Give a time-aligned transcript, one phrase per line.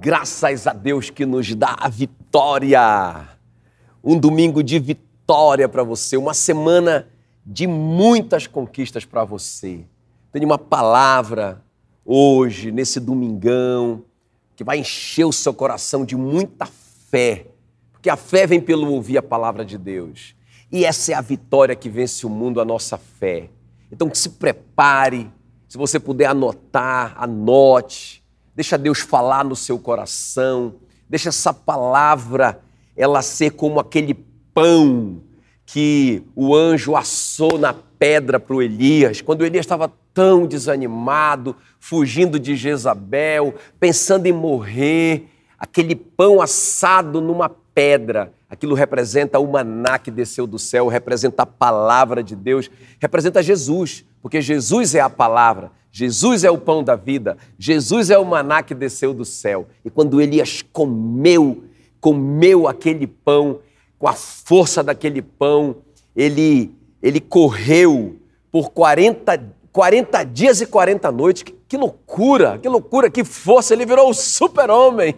[0.00, 3.28] Graças a Deus que nos dá a vitória.
[4.02, 7.08] Um domingo de vitória para você, uma semana
[7.44, 9.84] de muitas conquistas para você.
[10.30, 11.64] Tenho uma palavra
[12.04, 14.04] hoje, nesse domingão,
[14.54, 16.66] que vai encher o seu coração de muita
[17.10, 17.46] fé,
[17.90, 20.36] porque a fé vem pelo ouvir a palavra de Deus.
[20.70, 23.50] E essa é a vitória que vence o mundo, a nossa fé.
[23.90, 25.28] Então, que se prepare,
[25.68, 28.22] se você puder anotar, anote,
[28.58, 30.74] deixa Deus falar no seu coração,
[31.08, 32.60] deixa essa palavra
[32.96, 34.14] ela ser como aquele
[34.52, 35.20] pão
[35.64, 42.36] que o anjo assou na pedra para o Elias, quando Elias estava tão desanimado, fugindo
[42.36, 50.10] de Jezabel, pensando em morrer, aquele pão assado numa pedra, aquilo representa o maná que
[50.10, 55.70] desceu do céu, representa a palavra de Deus, representa Jesus, porque Jesus é a palavra,
[55.90, 59.66] Jesus é o pão da vida, Jesus é o maná que desceu do céu.
[59.84, 61.64] E quando Elias comeu,
[62.00, 63.60] comeu aquele pão,
[63.98, 65.76] com a força daquele pão,
[66.14, 68.16] ele, ele correu
[68.50, 71.42] por 40, 40 dias e 40 noites.
[71.42, 73.74] Que, que loucura, que loucura, que força!
[73.74, 75.16] Ele virou o super-homem,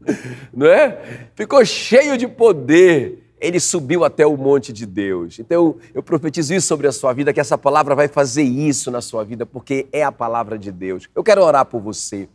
[0.52, 1.28] não é?
[1.34, 3.25] Ficou cheio de poder.
[3.40, 5.38] Ele subiu até o monte de Deus.
[5.38, 9.00] Então, eu profetizo isso sobre a sua vida, que essa palavra vai fazer isso na
[9.00, 11.08] sua vida, porque é a palavra de Deus.
[11.14, 12.28] Eu quero orar por você.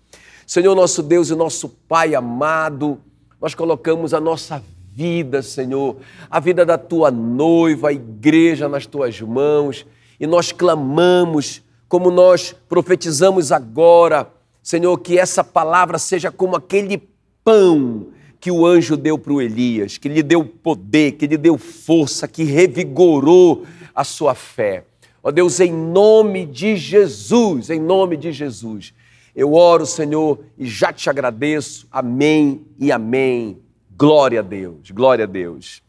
[0.46, 3.00] Senhor, nosso Deus e nosso Pai amado,
[3.42, 4.62] nós colocamos a nossa
[4.94, 5.96] vida, Senhor,
[6.30, 9.86] a vida da tua noiva, a igreja nas tuas mãos,
[10.20, 17.02] e nós clamamos, como nós profetizamos agora, Senhor, que essa palavra seja como aquele
[17.44, 18.08] pão
[18.42, 22.28] que o anjo deu para o Elias, que lhe deu poder, que lhe deu força,
[22.28, 24.84] que revigorou a sua fé.
[25.22, 28.96] Ó Deus, em nome de Jesus, em nome de Jesus,
[29.36, 31.88] eu oro, Senhor, e já te agradeço.
[31.92, 33.60] Amém e amém.
[33.96, 35.84] Glória a Deus, glória a Deus.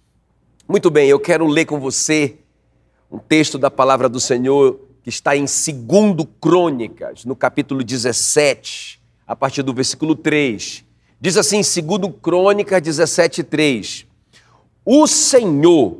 [0.68, 2.36] Muito bem, eu quero ler com você
[3.10, 9.34] um texto da palavra do Senhor que está em 2 Crônicas, no capítulo 17, a
[9.34, 10.91] partir do versículo 3.
[11.22, 14.06] Diz assim, 2 Crônicas 17, 3.
[14.84, 15.98] O Senhor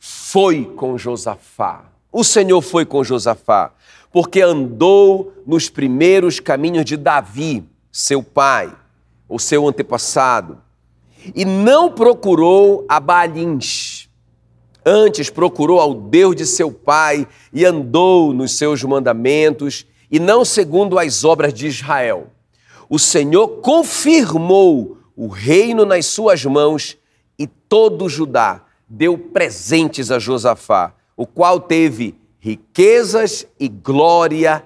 [0.00, 1.84] foi com Josafá.
[2.10, 3.72] O Senhor foi com Josafá,
[4.12, 7.62] porque andou nos primeiros caminhos de Davi,
[7.92, 8.74] seu pai,
[9.28, 10.66] ou seu antepassado
[11.34, 14.08] e não procurou a Baalins.
[14.84, 20.98] Antes procurou ao Deus de seu pai e andou nos seus mandamentos e não segundo
[20.98, 22.28] as obras de Israel.
[22.88, 26.96] O Senhor confirmou o reino nas suas mãos
[27.38, 34.64] e todo Judá deu presentes a Josafá, o qual teve riquezas e glória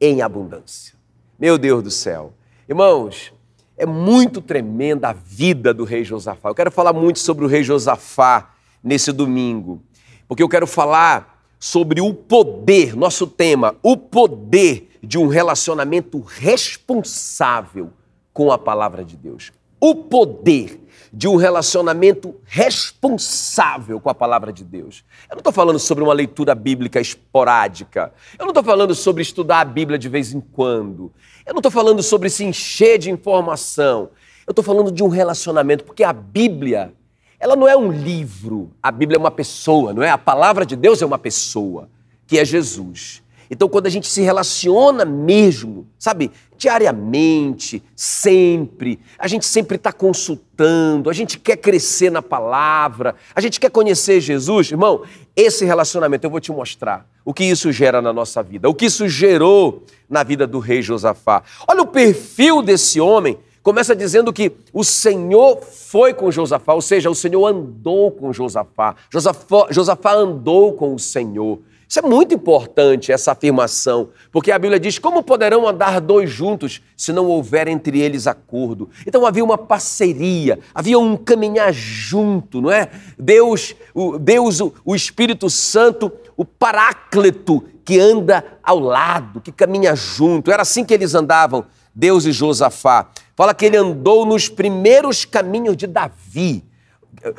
[0.00, 0.94] em abundância.
[1.38, 2.34] Meu Deus do céu.
[2.68, 3.32] Irmãos,
[3.76, 6.50] é muito tremenda a vida do rei Josafá.
[6.50, 9.82] Eu quero falar muito sobre o rei Josafá nesse domingo,
[10.28, 17.90] porque eu quero falar sobre o poder, nosso tema, o poder de um relacionamento responsável
[18.32, 19.52] com a palavra de Deus.
[19.80, 20.80] O poder
[21.12, 25.04] de um relacionamento responsável com a palavra de Deus.
[25.30, 28.12] Eu não estou falando sobre uma leitura bíblica esporádica.
[28.36, 31.12] Eu não estou falando sobre estudar a Bíblia de vez em quando.
[31.46, 34.10] Eu não estou falando sobre se encher de informação.
[34.44, 36.92] Eu estou falando de um relacionamento, porque a Bíblia,
[37.38, 38.72] ela não é um livro.
[38.82, 40.10] A Bíblia é uma pessoa, não é?
[40.10, 41.88] A palavra de Deus é uma pessoa,
[42.26, 43.22] que é Jesus.
[43.50, 51.10] Então, quando a gente se relaciona mesmo, sabe, diariamente, sempre, a gente sempre está consultando,
[51.10, 55.02] a gente quer crescer na palavra, a gente quer conhecer Jesus, irmão,
[55.36, 58.86] esse relacionamento eu vou te mostrar o que isso gera na nossa vida, o que
[58.86, 61.42] isso gerou na vida do rei Josafá.
[61.66, 63.38] Olha o perfil desse homem.
[63.62, 68.94] Começa dizendo que o Senhor foi com Josafá, ou seja, o Senhor andou com Josafá.
[69.08, 71.58] Josafá, Josafá andou com o Senhor.
[71.94, 76.82] Isso é muito importante, essa afirmação, porque a Bíblia diz: como poderão andar dois juntos
[76.96, 78.90] se não houver entre eles acordo?
[79.06, 82.90] Então havia uma parceria, havia um caminhar junto, não é?
[83.16, 90.50] Deus, o, Deus, o, Espírito Santo, o Paráclito que anda ao lado, que caminha junto.
[90.50, 91.64] Era assim que eles andavam,
[91.94, 93.08] Deus e Josafá.
[93.36, 96.64] Fala que ele andou nos primeiros caminhos de Davi.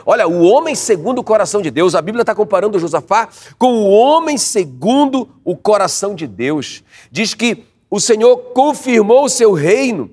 [0.05, 3.89] Olha, o homem segundo o coração de Deus, a Bíblia está comparando Josafá com o
[3.89, 6.83] homem segundo o coração de Deus.
[7.11, 10.09] Diz que o Senhor confirmou o seu reino,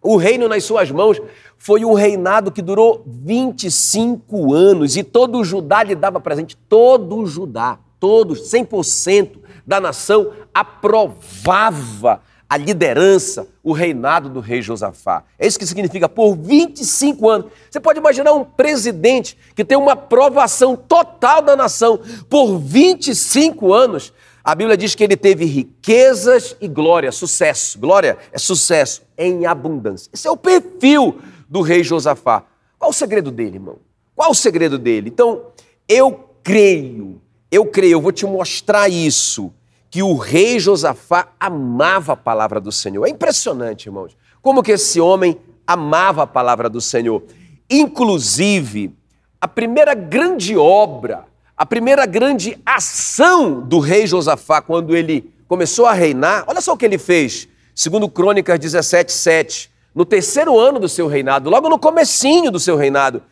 [0.00, 1.20] o reino nas suas mãos.
[1.56, 6.56] Foi um reinado que durou 25 anos e todo o Judá lhe dava presente.
[6.68, 15.22] Todo o Judá, todos, 100% da nação aprovava a liderança, o reinado do rei Josafá.
[15.38, 17.52] É isso que significa por 25 anos.
[17.70, 22.00] Você pode imaginar um presidente que tem uma aprovação total da nação
[22.30, 24.14] por 25 anos.
[24.42, 27.78] A Bíblia diz que ele teve riquezas e glória, sucesso.
[27.78, 30.08] Glória é sucesso em abundância.
[30.10, 32.44] Esse é o perfil do rei Josafá.
[32.78, 33.76] Qual o segredo dele, irmão?
[34.16, 35.10] Qual o segredo dele?
[35.10, 35.42] Então,
[35.86, 39.52] eu creio, eu creio, eu vou te mostrar isso
[39.90, 43.06] que o rei Josafá amava a palavra do Senhor.
[43.06, 47.22] É impressionante, irmãos, como que esse homem amava a palavra do Senhor.
[47.70, 48.94] Inclusive,
[49.40, 51.26] a primeira grande obra,
[51.56, 56.76] a primeira grande ação do rei Josafá quando ele começou a reinar, olha só o
[56.76, 57.48] que ele fez.
[57.74, 62.76] Segundo Crônicas 17, 7, no terceiro ano do seu reinado, logo no comecinho do seu
[62.76, 63.22] reinado.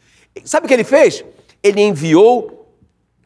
[0.45, 1.25] Sabe o que ele fez?
[1.63, 2.67] Ele enviou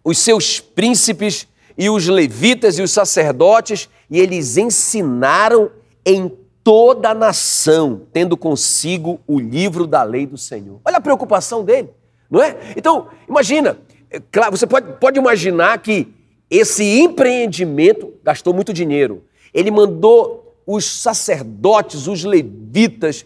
[0.05, 1.47] os seus príncipes
[1.81, 5.71] e os levitas e os sacerdotes, e eles ensinaram
[6.05, 6.31] em
[6.63, 10.79] toda a nação, tendo consigo o livro da lei do Senhor.
[10.85, 11.89] Olha a preocupação dele,
[12.31, 12.55] não é?
[12.77, 13.79] Então, imagina,
[14.11, 16.13] é claro, você pode, pode imaginar que
[16.51, 19.25] esse empreendimento gastou muito dinheiro.
[19.55, 23.25] Ele mandou os sacerdotes, os levitas,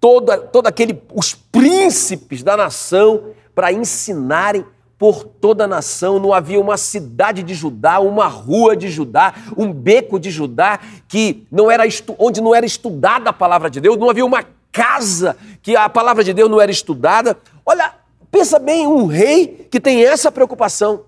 [0.00, 4.66] toda, todo aquele, os príncipes da nação para ensinarem
[4.98, 9.72] por toda a nação, não havia uma cidade de Judá, uma rua de Judá, um
[9.72, 11.84] beco de Judá que não era
[12.18, 16.24] onde não era estudada a palavra de Deus, não havia uma casa que a palavra
[16.24, 17.36] de Deus não era estudada.
[17.64, 17.94] Olha,
[18.30, 21.04] pensa bem, um rei que tem essa preocupação,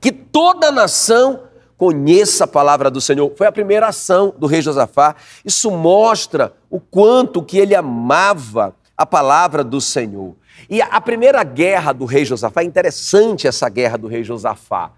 [0.00, 1.40] que toda a nação
[1.76, 3.32] conheça a palavra do Senhor.
[3.36, 5.16] Foi a primeira ação do rei Josafá.
[5.44, 10.34] Isso mostra o quanto que ele amava a palavra do Senhor.
[10.68, 14.92] E a primeira guerra do rei Josafá, é interessante essa guerra do rei Josafá.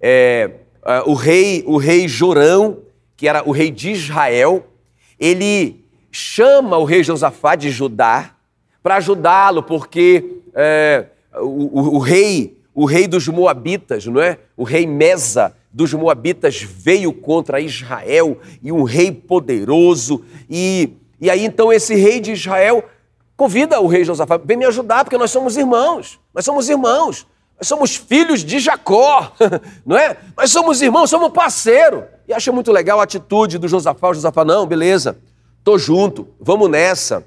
[0.00, 0.50] É,
[0.84, 2.78] é, o, rei, o rei Jorão,
[3.16, 4.66] que era o rei de Israel,
[5.18, 8.34] ele chama o rei Josafá de Judá
[8.82, 14.38] para ajudá-lo, porque é, o, o, o, rei, o rei dos Moabitas, não é?
[14.56, 20.24] O rei Mesa dos Moabitas veio contra Israel e um rei poderoso.
[20.48, 22.82] E, e aí então esse rei de Israel
[23.36, 26.18] Convida o rei Josafá, vem me ajudar, porque nós somos irmãos.
[26.34, 27.26] Nós somos irmãos.
[27.58, 29.32] Nós somos filhos de Jacó,
[29.84, 30.16] não é?
[30.36, 32.04] Nós somos irmãos, somos parceiro.
[32.28, 34.08] E achei muito legal a atitude do Josafá.
[34.08, 35.18] O Josafá, não, beleza,
[35.62, 37.24] tô junto, vamos nessa.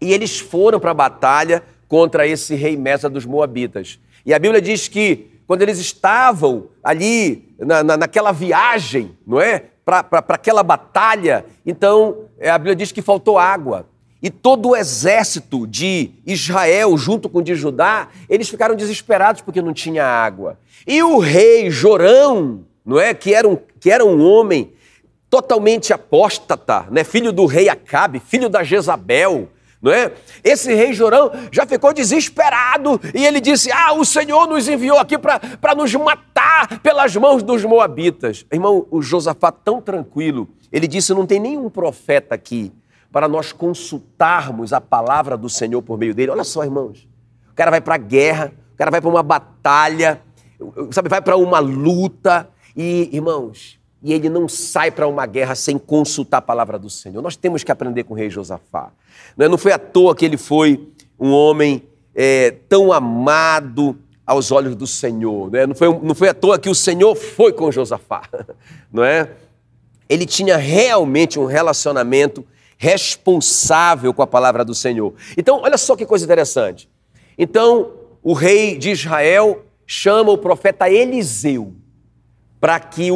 [0.00, 3.98] E eles foram para a batalha contra esse rei Mesa dos Moabitas.
[4.24, 9.64] E a Bíblia diz que quando eles estavam ali na, na, naquela viagem, não é?
[9.84, 13.86] Para aquela batalha, então a Bíblia diz que faltou água.
[14.22, 19.60] E todo o exército de Israel, junto com o de Judá, eles ficaram desesperados porque
[19.60, 20.56] não tinha água.
[20.86, 24.72] E o rei Jorão, não é, que era um, que era um homem
[25.28, 29.48] totalmente apóstata, né, filho do rei Acabe, filho da Jezabel,
[29.80, 30.12] não é?
[30.44, 35.18] Esse rei Jorão já ficou desesperado e ele disse: Ah, o Senhor nos enviou aqui
[35.18, 38.46] para nos matar pelas mãos dos Moabitas.
[38.52, 42.70] Irmão, o Josafá, tão tranquilo, ele disse: Não tem nenhum profeta aqui
[43.12, 46.30] para nós consultarmos a palavra do Senhor por meio dele.
[46.32, 47.06] Olha só, irmãos.
[47.50, 50.20] O cara vai para a guerra, o cara vai para uma batalha,
[50.90, 55.78] sabe, vai para uma luta e, irmãos, e ele não sai para uma guerra sem
[55.78, 57.20] consultar a palavra do Senhor.
[57.20, 58.90] Nós temos que aprender com o rei Josafá.
[59.36, 59.58] Não é?
[59.58, 60.88] foi à toa que ele foi
[61.20, 61.82] um homem
[62.14, 63.96] é, tão amado
[64.26, 65.50] aos olhos do Senhor.
[65.50, 65.66] Não, é?
[65.66, 68.22] não, foi, não foi à toa que o Senhor foi com Josafá.
[68.92, 69.30] Não é?
[70.08, 72.44] Ele tinha realmente um relacionamento
[72.82, 75.14] responsável com a palavra do Senhor.
[75.38, 76.90] Então, olha só que coisa interessante.
[77.38, 81.76] Então, o rei de Israel chama o profeta Eliseu
[82.60, 83.08] para que,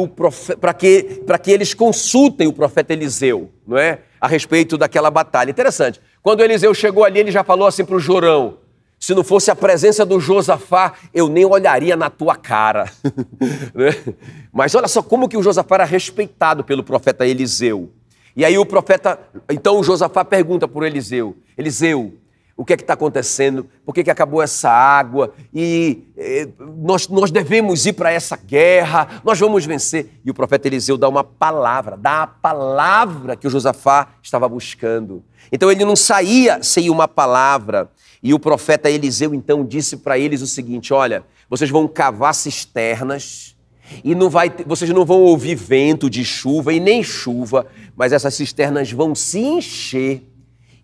[0.79, 3.99] que, que eles consultem o profeta Eliseu, não é?
[4.21, 5.51] A respeito daquela batalha.
[5.51, 5.99] Interessante.
[6.23, 8.59] Quando Eliseu chegou ali, ele já falou assim para o Jorão:
[8.97, 12.89] se não fosse a presença do Josafá, eu nem olharia na tua cara.
[13.75, 14.15] Né?
[14.51, 17.91] Mas olha só como que o Josafá era respeitado pelo profeta Eliseu.
[18.37, 22.13] E aí o profeta, então o Josafá pergunta por Eliseu: Eliseu,
[22.55, 23.67] o que é que está acontecendo?
[23.83, 25.33] Por que, que acabou essa água?
[25.51, 30.21] E eh, nós, nós devemos ir para essa guerra, nós vamos vencer.
[30.23, 35.23] E o profeta Eliseu dá uma palavra, dá a palavra que o Josafá estava buscando.
[35.51, 37.89] Então ele não saía sem uma palavra.
[38.21, 43.56] E o profeta Eliseu então disse para eles o seguinte: Olha, vocês vão cavar cisternas
[44.03, 47.65] e não vai, vocês não vão ouvir vento de chuva e nem chuva,
[47.95, 50.23] mas essas cisternas vão se encher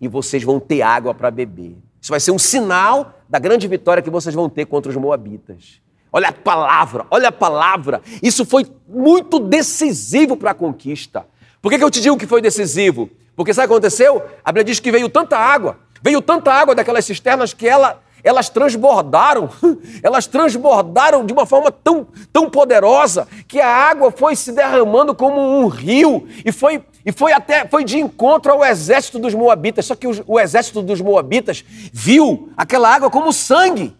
[0.00, 1.76] e vocês vão ter água para beber.
[2.00, 5.80] Isso vai ser um sinal da grande vitória que vocês vão ter contra os moabitas.
[6.12, 8.00] Olha a palavra, olha a palavra.
[8.22, 11.26] Isso foi muito decisivo para a conquista.
[11.60, 13.10] Por que, que eu te digo que foi decisivo?
[13.34, 14.22] Porque sabe o que aconteceu?
[14.44, 18.48] A Bíblia diz que veio tanta água, veio tanta água daquelas cisternas que ela, elas
[18.48, 19.50] transbordaram,
[20.02, 25.38] elas transbordaram de uma forma tão, tão poderosa que a água foi se derramando como
[25.38, 29.84] um rio e foi, e foi até foi de encontro ao exército dos moabitas.
[29.84, 31.62] Só que o, o exército dos moabitas
[31.92, 33.94] viu aquela água como sangue.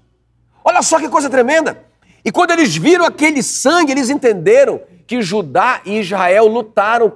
[0.64, 1.84] Olha só que coisa tremenda!
[2.24, 7.12] E quando eles viram aquele sangue, eles entenderam que Judá e Israel lutaram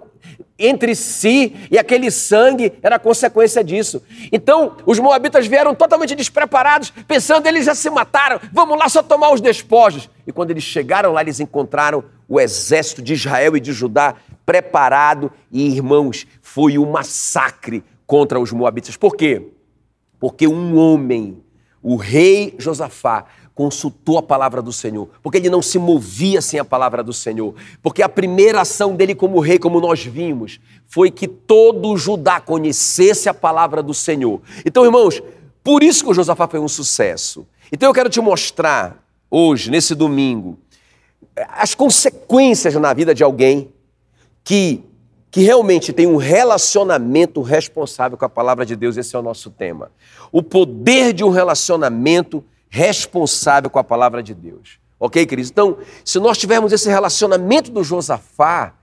[0.59, 4.03] entre si e aquele sangue era consequência disso.
[4.33, 9.33] Então, os moabitas vieram totalmente despreparados, pensando eles já se mataram, vamos lá só tomar
[9.33, 10.11] os despojos.
[10.27, 15.31] E quando eles chegaram lá, eles encontraram o exército de Israel e de Judá preparado
[15.53, 18.97] e, irmãos, foi um massacre contra os moabitas.
[18.97, 19.51] Por quê?
[20.19, 21.43] Porque um homem,
[21.83, 23.27] o rei Josafá,
[23.59, 27.57] consultou a palavra do Senhor, porque ele não se movia sem a palavra do Senhor,
[27.83, 33.29] porque a primeira ação dele como rei, como nós vimos, foi que todo Judá conhecesse
[33.29, 34.41] a palavra do Senhor.
[34.65, 35.21] Então, irmãos,
[35.65, 37.45] por isso que o Josafá foi um sucesso.
[37.73, 40.57] Então eu quero te mostrar hoje, nesse domingo,
[41.49, 43.73] as consequências na vida de alguém
[44.45, 44.85] que
[45.31, 49.51] que realmente tem um relacionamento responsável com a palavra de Deus, esse é o nosso
[49.51, 49.91] tema.
[50.33, 52.58] O poder de um relacionamento responsável
[53.71, 54.79] com a palavra de Deus.
[55.01, 55.51] Ok, queridos?
[55.51, 58.75] Então, se nós tivermos esse relacionamento do Josafá,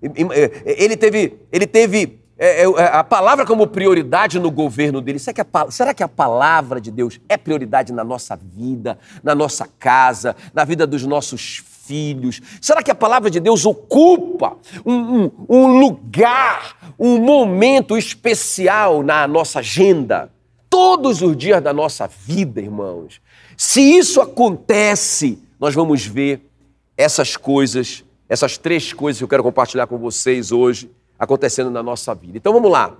[0.00, 5.20] ele teve, ele teve é, é, é, a palavra como prioridade no governo dele.
[5.20, 9.32] Será que, a, será que a palavra de Deus é prioridade na nossa vida, na
[9.32, 12.40] nossa casa, na vida dos nossos filhos?
[12.60, 19.28] Será que a palavra de Deus ocupa um, um, um lugar, um momento especial na
[19.28, 20.32] nossa agenda?
[20.68, 23.20] Todos os dias da nossa vida, irmãos.
[23.64, 26.50] Se isso acontece, nós vamos ver
[26.96, 32.12] essas coisas, essas três coisas que eu quero compartilhar com vocês hoje, acontecendo na nossa
[32.12, 32.36] vida.
[32.36, 32.96] Então vamos lá.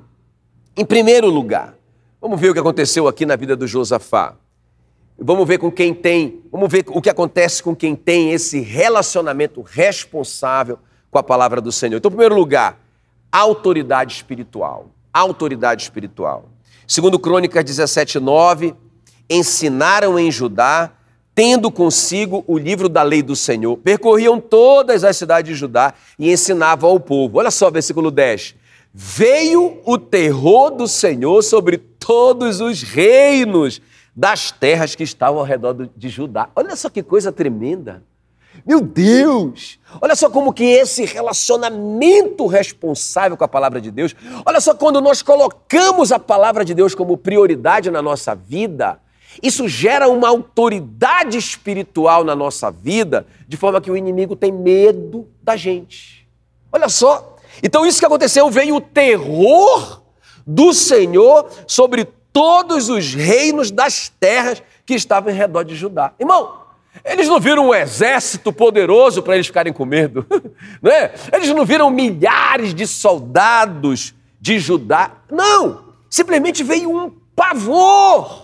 [0.76, 1.74] Em primeiro lugar,
[2.20, 4.36] vamos ver o que aconteceu aqui na vida do Josafá.
[5.18, 9.62] Vamos ver com quem tem, vamos ver o que acontece com quem tem esse relacionamento
[9.62, 10.78] responsável
[11.10, 11.96] com a palavra do Senhor.
[11.96, 12.78] Então, em primeiro lugar,
[13.32, 14.90] autoridade espiritual.
[15.12, 16.48] Autoridade espiritual.
[16.86, 18.76] Segundo Crônicas 17, 9,
[19.32, 20.92] ensinaram em Judá,
[21.34, 23.76] tendo consigo o livro da lei do Senhor.
[23.78, 27.38] Percorriam todas as cidades de Judá e ensinavam ao povo.
[27.38, 28.54] Olha só, versículo 10.
[28.92, 33.80] Veio o terror do Senhor sobre todos os reinos
[34.14, 36.50] das terras que estavam ao redor de Judá.
[36.54, 38.02] Olha só que coisa tremenda.
[38.66, 39.78] Meu Deus!
[40.00, 45.00] Olha só como que esse relacionamento responsável com a palavra de Deus, olha só quando
[45.00, 49.00] nós colocamos a palavra de Deus como prioridade na nossa vida,
[49.40, 55.28] isso gera uma autoridade espiritual na nossa vida, de forma que o inimigo tem medo
[55.42, 56.26] da gente.
[56.72, 57.36] Olha só.
[57.62, 60.02] Então, isso que aconteceu, veio o terror
[60.46, 66.12] do Senhor sobre todos os reinos das terras que estavam em redor de Judá.
[66.18, 66.62] Irmão,
[67.04, 70.26] eles não viram um exército poderoso para eles ficarem com medo,
[70.80, 71.12] não é?
[71.32, 75.12] Eles não viram milhares de soldados de Judá.
[75.30, 75.92] Não!
[76.08, 78.41] Simplesmente veio um pavor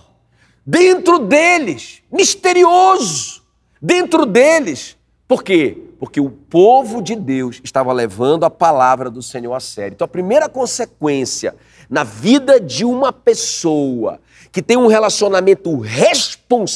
[0.69, 3.41] dentro deles, misterioso,
[3.81, 4.95] dentro deles.
[5.27, 5.75] Por quê?
[5.99, 9.95] Porque o povo de Deus estava levando a palavra do Senhor a sério.
[9.95, 11.55] Então, a primeira consequência
[11.89, 14.19] na vida de uma pessoa
[14.51, 16.67] que tem um relacionamento responsável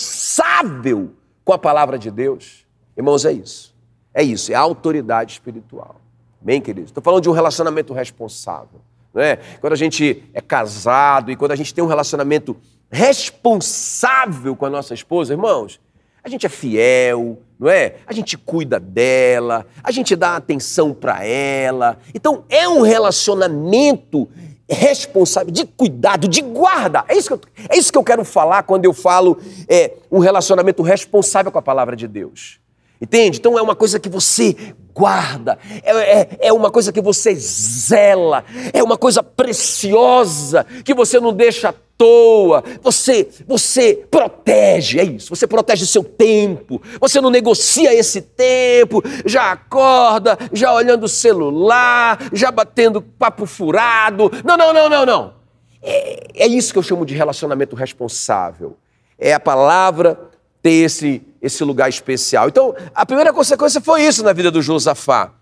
[1.46, 2.66] com a palavra de Deus,
[2.98, 3.76] irmãos, é isso.
[4.12, 5.98] É isso, é a autoridade espiritual.
[6.42, 6.90] Bem, queridos?
[6.90, 8.82] Estou falando de um relacionamento responsável.
[9.14, 9.38] Não é?
[9.62, 12.58] Quando a gente é casado e quando a gente tem um relacionamento
[12.94, 15.82] responsável com a nossa esposa, irmãos,
[16.24, 17.96] a gente é fiel, não é?
[18.06, 21.98] A gente cuida dela, a gente dá atenção para ela.
[22.14, 24.30] Então é um relacionamento
[24.70, 27.04] responsável, de cuidado, de guarda.
[27.08, 30.20] É isso que eu, é isso que eu quero falar quando eu falo é, um
[30.20, 32.60] relacionamento responsável com a palavra de Deus.
[33.04, 33.38] Entende?
[33.38, 34.56] Então é uma coisa que você
[34.94, 41.20] guarda, é, é, é, uma coisa que você zela, é uma coisa preciosa que você
[41.20, 47.30] não deixa à toa, você, você protege, é isso, você protege seu tempo, você não
[47.30, 54.32] negocia esse tempo, já acorda, já olhando o celular, já batendo papo furado.
[54.46, 55.34] Não, não, não, não, não.
[55.82, 58.78] É, é isso que eu chamo de relacionamento responsável.
[59.20, 60.18] É a palavra
[60.62, 62.48] ter esse, esse lugar especial.
[62.48, 65.34] Então, a primeira consequência foi isso na vida do Josafá.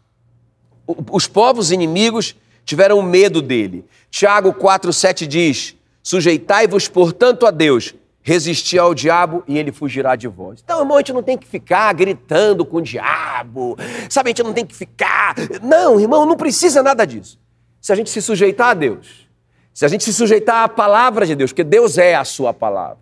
[1.11, 3.85] Os povos inimigos tiveram medo dele.
[4.09, 7.93] Tiago 4,7 diz: Sujeitai-vos, portanto, a Deus,
[8.23, 10.59] resistir ao diabo e ele fugirá de vós.
[10.63, 13.77] Então, irmão, a gente não tem que ficar gritando com o diabo,
[14.09, 14.29] sabe?
[14.29, 15.35] A gente não tem que ficar.
[15.61, 17.39] Não, irmão, não precisa nada disso.
[17.79, 19.29] se a gente se sujeitar a Deus,
[19.71, 22.99] se a gente se sujeitar à palavra de Deus, porque Deus é a sua palavra.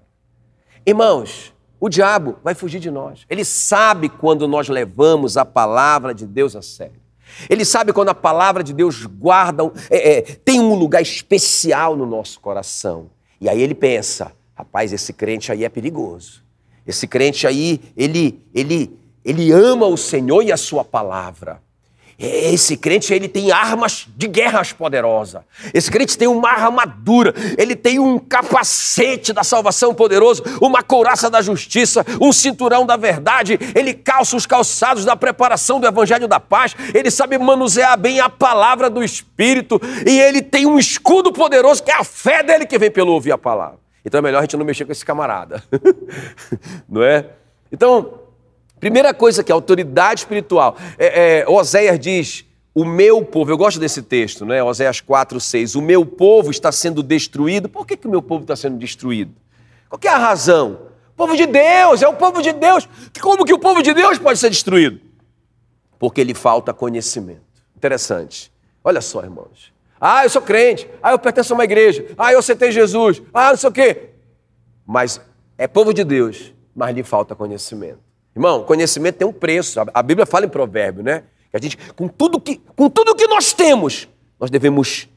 [0.86, 3.26] Irmãos, o diabo vai fugir de nós.
[3.30, 7.00] Ele sabe quando nós levamos a palavra de Deus a sério.
[7.50, 12.06] Ele sabe quando a palavra de Deus guarda, é, é, tem um lugar especial no
[12.06, 13.10] nosso coração.
[13.40, 16.44] E aí ele pensa: rapaz, esse crente aí é perigoso.
[16.86, 21.62] Esse crente aí, ele, ele, ele ama o Senhor e a sua palavra.
[22.20, 25.42] Esse crente ele tem armas de guerras poderosas.
[25.74, 31.42] Esse crente tem uma armadura, ele tem um capacete da salvação poderoso, uma couraça da
[31.42, 33.58] justiça, um cinturão da verdade.
[33.74, 36.76] Ele calça os calçados da preparação do evangelho da paz.
[36.94, 41.92] Ele sabe manusear bem a palavra do Espírito e ele tem um escudo poderoso que
[41.92, 43.80] é a fé dele que vem pelo ouvir a palavra.
[44.04, 45.64] Então é melhor a gente não mexer com esse camarada,
[46.90, 47.28] não é?
[47.72, 48.29] Então
[48.80, 50.78] Primeira coisa que a autoridade espiritual.
[50.98, 54.64] É, é, Oséias diz: o meu povo, eu gosto desse texto, né?
[54.64, 55.76] Oséias 4, 6.
[55.76, 57.68] O meu povo está sendo destruído.
[57.68, 59.34] Por que, que o meu povo está sendo destruído?
[59.90, 60.80] Qual é a razão?
[61.12, 62.88] O povo de Deus, é o povo de Deus.
[63.20, 65.02] Como que o povo de Deus pode ser destruído?
[65.98, 67.42] Porque lhe falta conhecimento.
[67.76, 68.52] Interessante.
[68.84, 69.74] Olha só, irmãos.
[70.00, 70.90] Ah, eu sou crente.
[71.04, 72.06] Ah, eu pertenço a uma igreja.
[72.18, 73.22] Ah, eu aceitei Jesus.
[73.34, 74.10] Ah, não sei o quê.
[74.86, 75.20] Mas
[75.58, 78.09] é povo de Deus, mas lhe falta conhecimento.
[78.40, 79.82] Irmão, conhecimento tem um preço.
[79.94, 81.24] A Bíblia fala em provérbio, né?
[81.52, 84.08] Que a gente, com tudo que, com tudo que nós temos,
[84.40, 85.10] nós devemos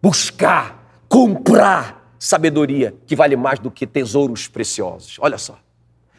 [0.00, 5.16] buscar, comprar sabedoria que vale mais do que tesouros preciosos.
[5.18, 5.58] Olha só.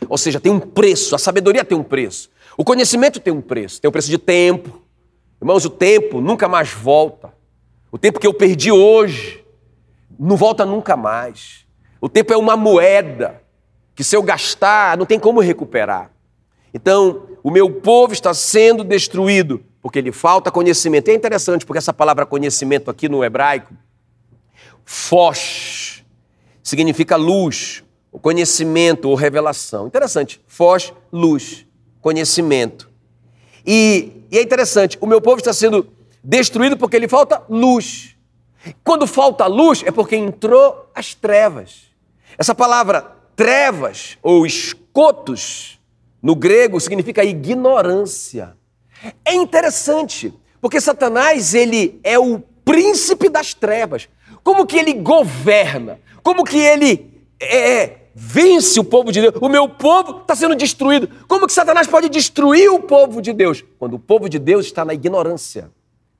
[0.09, 2.29] Ou seja, tem um preço, a sabedoria tem um preço.
[2.57, 4.81] O conhecimento tem um preço, tem um preço de tempo.
[5.41, 7.33] Irmãos, o tempo nunca mais volta.
[7.89, 9.45] O tempo que eu perdi hoje
[10.19, 11.65] não volta nunca mais.
[12.01, 13.41] O tempo é uma moeda
[13.95, 16.12] que se eu gastar, não tem como recuperar.
[16.73, 21.09] Então, o meu povo está sendo destruído porque lhe falta conhecimento.
[21.09, 23.75] é interessante porque essa palavra conhecimento aqui no hebraico,
[24.85, 26.05] fosh,
[26.63, 27.83] significa luz,
[28.21, 29.85] conhecimento ou revelação.
[29.85, 31.65] Interessante, fosh, luz,
[31.99, 32.89] conhecimento.
[33.65, 35.87] E, e é interessante, o meu povo está sendo
[36.23, 38.15] destruído porque lhe falta luz.
[38.83, 41.87] Quando falta luz é porque entrou as trevas.
[42.37, 43.01] Essa palavra
[43.35, 45.77] trevas ou escotos
[46.23, 48.55] no grego significa ignorância.
[49.25, 54.07] É interessante, porque Satanás ele é o príncipe das trevas.
[54.41, 55.99] Como que ele governa?
[56.23, 59.35] Como que ele é, é vence o povo de Deus?
[59.41, 61.09] O meu povo está sendo destruído.
[61.27, 63.61] Como que Satanás pode destruir o povo de Deus?
[63.77, 65.69] Quando o povo de Deus está na ignorância.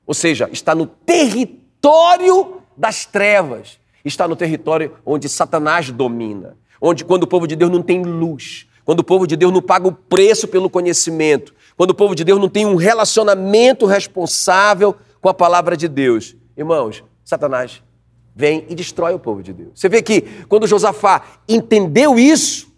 [0.06, 3.78] Ou seja, está no território das trevas.
[4.04, 6.58] Está no território onde Satanás domina.
[6.78, 9.62] Onde quando o povo de Deus não tem luz, quando o povo de Deus não
[9.62, 14.94] paga o preço pelo conhecimento, quando o povo de Deus não tem um relacionamento responsável
[15.20, 16.36] com a palavra de Deus.
[16.56, 17.82] Irmãos, Satanás
[18.36, 19.70] vem e destrói o povo de Deus.
[19.74, 22.74] Você vê que quando Josafá entendeu isso,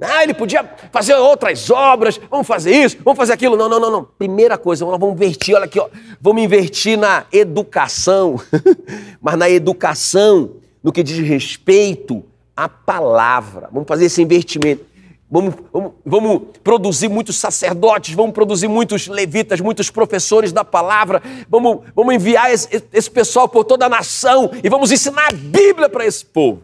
[0.00, 3.56] ah, ele podia fazer outras obras, vamos fazer isso, vamos fazer aquilo.
[3.56, 4.04] Não, não, não, não.
[4.04, 5.88] Primeira coisa, vamos invertir, olha aqui, ó.
[6.20, 8.40] vamos invertir na educação,
[9.20, 12.24] mas na educação, no que diz respeito
[12.56, 13.68] à palavra.
[13.72, 14.84] Vamos fazer esse investimento.
[15.30, 21.80] Vamos, vamos, vamos, produzir muitos sacerdotes, vamos produzir muitos levitas, muitos professores da palavra, vamos,
[21.94, 26.06] vamos enviar esse, esse pessoal por toda a nação e vamos ensinar a Bíblia para
[26.06, 26.62] esse povo.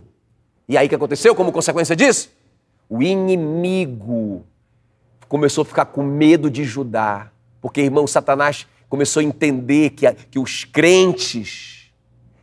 [0.69, 2.31] E aí o que aconteceu como consequência disso?
[2.89, 4.45] O inimigo
[5.29, 10.39] começou a ficar com medo de Judá, porque, irmão, Satanás começou a entender que, que
[10.41, 11.93] os crentes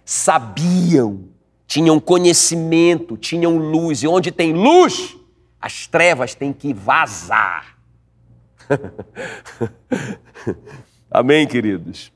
[0.06, 1.26] sabiam,
[1.68, 5.17] tinham conhecimento, tinham luz, e onde tem luz,
[5.62, 7.78] as trevas têm que vazar.
[11.10, 12.12] Amém, queridos?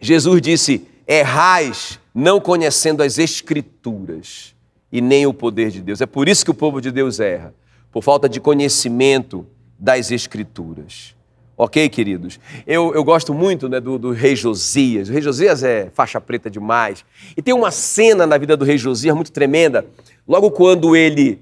[0.00, 4.54] Jesus disse: errais não conhecendo as Escrituras
[4.90, 6.00] e nem o poder de Deus.
[6.00, 7.54] É por isso que o povo de Deus erra,
[7.90, 9.46] por falta de conhecimento
[9.78, 11.14] das Escrituras.
[11.56, 12.40] Ok, queridos?
[12.66, 15.08] Eu, eu gosto muito né, do, do, rei Josias.
[15.08, 17.04] O rei Josias é faixa preta demais.
[17.36, 19.86] E tem uma cena na vida do rei Josias muito tremenda.
[20.26, 21.40] Logo quando ele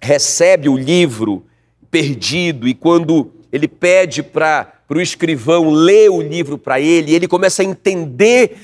[0.00, 1.44] recebe o livro
[1.90, 7.62] perdido e quando ele pede para o escrivão ler o livro para ele, ele começa
[7.62, 8.56] a entender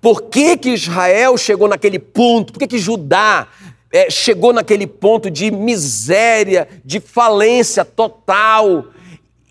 [0.00, 3.48] por que, que Israel chegou naquele ponto, por que, que Judá
[3.92, 8.86] é, chegou naquele ponto de miséria, de falência total.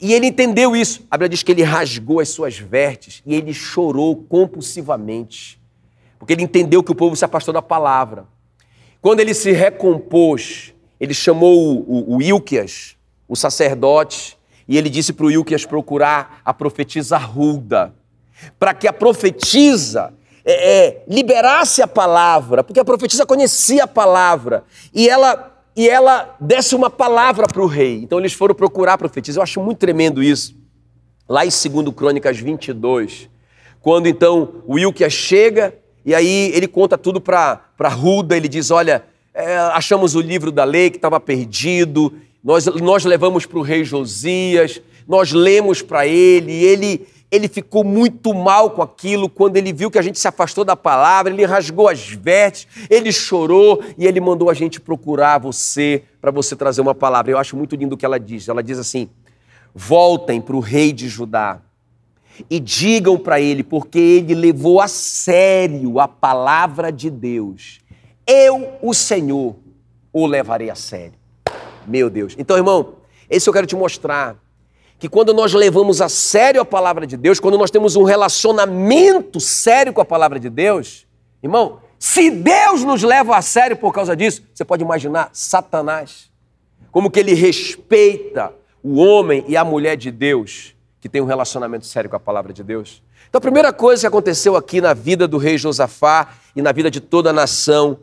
[0.01, 1.05] E ele entendeu isso.
[1.11, 5.59] A Bíblia diz que ele rasgou as suas vestes e ele chorou compulsivamente,
[6.17, 8.25] porque ele entendeu que o povo se afastou da palavra.
[9.01, 12.95] Quando ele se recompôs, ele chamou o, o, Ilquias,
[13.27, 17.93] o sacerdote, e ele disse para o Ilquias procurar a profetisa Hulda,
[18.59, 20.13] para que a profetisa
[20.45, 26.35] é, é, liberasse a palavra, porque a profetisa conhecia a palavra, e ela, e ela
[26.39, 28.01] desse uma palavra para o rei.
[28.03, 29.39] Então eles foram procurar a profetisa.
[29.39, 30.55] Eu acho muito tremendo isso.
[31.27, 33.29] Lá em 2 Crônicas 22,
[33.81, 35.73] quando então o Ilkia chega,
[36.05, 40.63] e aí ele conta tudo para Ruda, ele diz: Olha, é, achamos o livro da
[40.63, 42.13] lei que estava perdido,
[42.43, 48.33] nós, nós levamos para o rei Josias, nós lemos para ele, ele ele ficou muito
[48.33, 51.87] mal com aquilo quando ele viu que a gente se afastou da palavra, ele rasgou
[51.87, 56.95] as vestes, ele chorou e ele mandou a gente procurar você para você trazer uma
[56.95, 57.31] palavra.
[57.31, 58.47] Eu acho muito lindo o que ela diz.
[58.47, 59.09] Ela diz assim:
[59.75, 61.61] voltem para o rei de Judá
[62.49, 67.79] e digam para ele, porque ele levou a sério a palavra de Deus.
[68.31, 69.55] Eu, o Senhor,
[70.13, 71.15] o levarei a sério.
[71.87, 72.35] Meu Deus.
[72.37, 72.93] Então, irmão,
[73.27, 74.35] esse eu quero te mostrar
[74.99, 79.39] que quando nós levamos a sério a palavra de Deus, quando nós temos um relacionamento
[79.39, 81.07] sério com a palavra de Deus,
[81.41, 86.29] irmão, se Deus nos leva a sério por causa disso, você pode imaginar Satanás,
[86.91, 91.87] como que ele respeita o homem e a mulher de Deus que tem um relacionamento
[91.87, 93.01] sério com a palavra de Deus.
[93.27, 96.91] Então, a primeira coisa que aconteceu aqui na vida do rei Josafá e na vida
[96.91, 97.97] de toda a nação,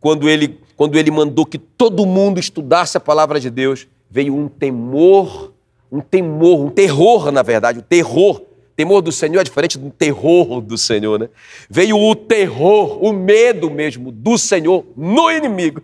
[0.00, 4.48] quando ele, quando ele mandou que todo mundo estudasse a palavra de Deus, veio um
[4.48, 5.52] temor
[5.90, 8.42] um temor, um terror, na verdade, o terror.
[8.76, 11.28] Temor do Senhor é diferente do terror do Senhor, né?
[11.68, 15.82] Veio o terror, o medo mesmo do Senhor no inimigo,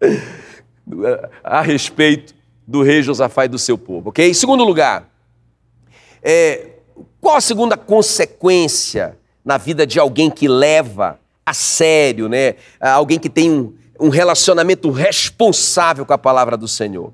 [1.42, 2.34] a respeito
[2.66, 4.30] do rei Josafá e do seu povo, ok?
[4.30, 5.10] Em segundo lugar,
[6.22, 6.68] é,
[7.20, 11.18] qual a segunda consequência na vida de alguém que leva
[11.50, 12.54] a sério, né?
[12.80, 17.12] Alguém que tem um, um relacionamento responsável com a palavra do Senhor.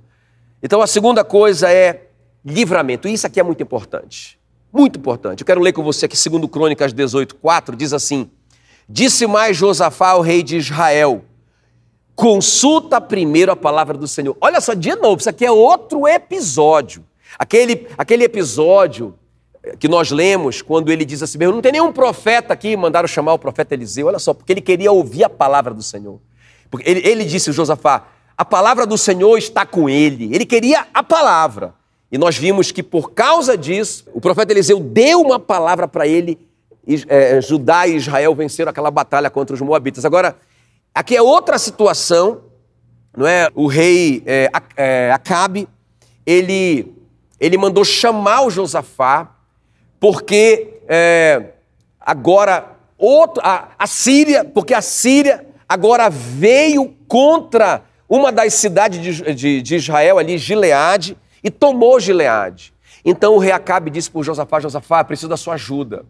[0.62, 2.09] Então, a segunda coisa é
[2.44, 3.09] livramento.
[3.09, 4.38] Isso aqui é muito importante.
[4.72, 5.40] Muito importante.
[5.40, 8.31] Eu quero ler com você aqui, segundo Crônicas 18, 4, diz assim:
[8.88, 11.25] Disse mais Josafá ao rei de Israel:
[12.14, 14.37] Consulta primeiro a palavra do Senhor.
[14.40, 17.05] Olha só, de novo, isso aqui é outro episódio.
[17.38, 19.14] Aquele, aquele episódio
[19.79, 23.38] que nós lemos quando ele diz assim: Não tem nenhum profeta aqui, mandaram chamar o
[23.38, 24.07] profeta Eliseu.
[24.07, 26.20] Olha só, porque ele queria ouvir a palavra do Senhor.
[26.70, 30.35] Porque ele, ele disse, Josafá, a palavra do Senhor está com ele.
[30.35, 31.74] Ele queria a palavra.
[32.11, 36.38] E nós vimos que por causa disso, o profeta Eliseu deu uma palavra para ele,
[37.09, 40.05] é, Judá e Israel venceram aquela batalha contra os Moabitas.
[40.05, 40.37] Agora,
[40.94, 42.42] aqui é outra situação,
[43.16, 43.48] não é?
[43.55, 45.68] O rei é, é, Acabe,
[46.24, 46.94] ele,
[47.40, 49.36] ele mandou chamar o Josafá,
[49.98, 51.52] porque é,
[52.00, 59.35] agora outro, a, a Síria, porque a Síria agora veio contra uma das cidades de,
[59.35, 62.72] de, de Israel ali, Gileade, e tomou Gileade.
[63.04, 66.04] Então o rei Acabe disse para Josafá, Josafá, preciso da sua ajuda.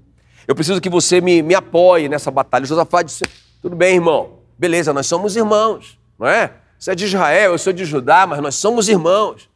[0.47, 2.65] Eu preciso que você me, me apoie nessa batalha.
[2.65, 3.25] Josafá disse,
[3.61, 4.37] tudo bem, irmão.
[4.59, 6.53] Beleza, nós somos irmãos, não é?
[6.79, 9.49] Você é de Israel, eu sou de Judá, mas nós somos irmãos.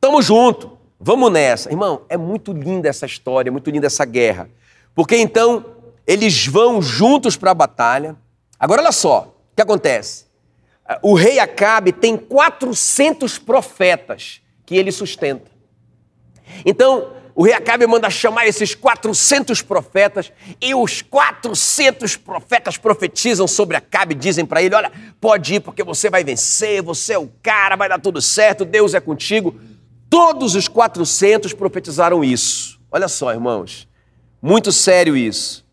[0.00, 0.77] Tamo junto.
[1.00, 1.70] Vamos nessa.
[1.70, 4.50] Irmão, é muito linda essa história, muito linda essa guerra.
[4.94, 5.64] Porque então
[6.06, 8.16] eles vão juntos para a batalha.
[8.58, 10.26] Agora olha só, o que acontece?
[11.02, 15.50] O rei Acabe tem 400 profetas que ele sustenta.
[16.64, 23.76] Então, o rei Acabe manda chamar esses 400 profetas e os 400 profetas profetizam sobre
[23.76, 27.76] Acabe, dizem para ele: Olha, pode ir porque você vai vencer, você é o cara,
[27.76, 29.54] vai dar tudo certo, Deus é contigo.
[30.08, 32.80] Todos os 400 profetizaram isso.
[32.90, 33.88] Olha só, irmãos,
[34.40, 35.66] muito sério isso.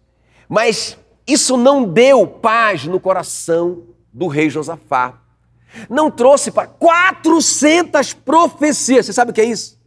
[0.49, 5.21] Mas isso não deu paz no coração do rei Josafá
[5.89, 9.05] não trouxe para 400 profecias.
[9.05, 9.77] Você sabe o que é isso?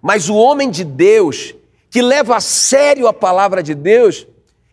[0.00, 1.54] Mas o homem de Deus,
[1.90, 4.26] que leva a sério a palavra de Deus,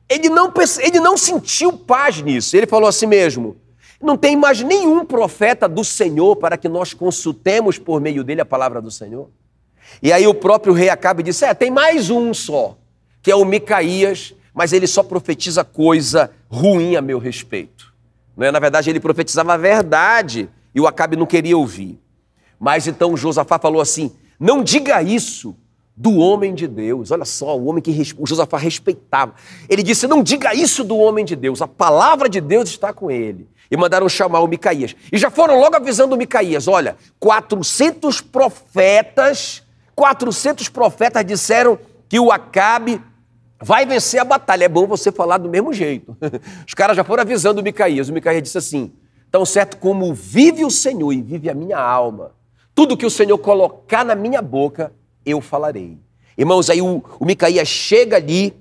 [0.09, 2.55] ele não, ele não sentiu paz nisso.
[2.55, 3.55] Ele falou assim mesmo:
[4.01, 8.45] não tem mais nenhum profeta do Senhor para que nós consultemos por meio dele a
[8.45, 9.29] palavra do Senhor.
[10.01, 12.77] E aí o próprio rei acaba e disse: É, tem mais um só,
[13.21, 17.93] que é o Micaías, mas ele só profetiza coisa ruim a meu respeito.
[18.35, 18.51] Não é?
[18.51, 21.99] Na verdade, ele profetizava a verdade e o Acabe não queria ouvir.
[22.59, 25.55] Mas então Josafá falou assim: não diga isso
[25.95, 27.11] do homem de Deus.
[27.11, 29.35] Olha só, o homem que o Josafá respeitava.
[29.69, 33.11] Ele disse: não diga isso do homem de Deus, a palavra de Deus está com
[33.11, 33.47] ele.
[33.71, 34.93] E mandaram chamar o Micaías.
[35.11, 39.63] E já foram logo avisando o Micaías: olha, 400 profetas,
[39.95, 41.79] 400 profetas disseram
[42.09, 43.01] que o Acabe
[43.61, 44.65] vai vencer a batalha.
[44.65, 46.17] É bom você falar do mesmo jeito.
[46.67, 48.09] Os caras já foram avisando o Micaías.
[48.09, 48.91] O Micaías disse assim:
[49.31, 52.33] tão certo como vive o Senhor e vive a minha alma,
[52.75, 54.91] tudo que o Senhor colocar na minha boca,
[55.25, 55.97] eu falarei.
[56.37, 58.53] Irmãos, aí o, o Micaías chega ali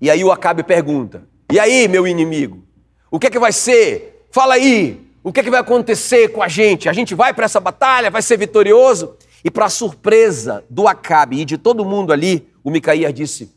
[0.00, 2.64] e aí o Acabe pergunta: E aí, meu inimigo?
[3.08, 4.17] O que é que vai ser?
[4.30, 5.06] Fala aí.
[5.22, 6.88] O que é que vai acontecer com a gente?
[6.88, 9.16] A gente vai para essa batalha, vai ser vitorioso?
[9.44, 13.52] E para surpresa do Acabe e de todo mundo ali, o Micaías disse: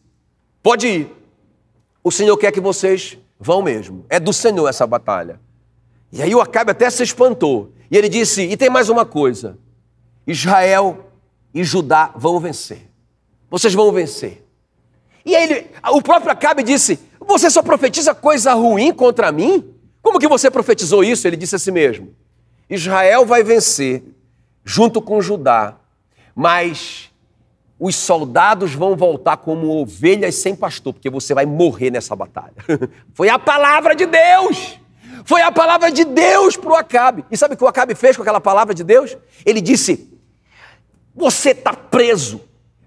[0.61, 1.15] Pode ir.
[2.03, 4.05] O Senhor quer que vocês vão mesmo.
[4.09, 5.39] É do Senhor essa batalha.
[6.11, 7.71] E aí o Acabe até se espantou.
[7.89, 9.57] E ele disse: E tem mais uma coisa:
[10.27, 11.11] Israel
[11.53, 12.89] e Judá vão vencer.
[13.49, 14.45] Vocês vão vencer.
[15.25, 19.70] E aí ele, o próprio Acabe disse: Você só profetiza coisa ruim contra mim?
[20.01, 21.27] Como que você profetizou isso?
[21.27, 22.13] Ele disse a si mesmo:
[22.69, 24.03] Israel vai vencer
[24.63, 25.77] junto com Judá,
[26.35, 27.11] mas
[27.83, 32.53] os soldados vão voltar como ovelhas sem pastor, porque você vai morrer nessa batalha.
[33.15, 34.79] Foi a palavra de Deus.
[35.25, 37.25] Foi a palavra de Deus para o Acabe.
[37.31, 39.17] E sabe o que o Acabe fez com aquela palavra de Deus?
[39.43, 40.15] Ele disse:
[41.15, 42.41] Você está preso.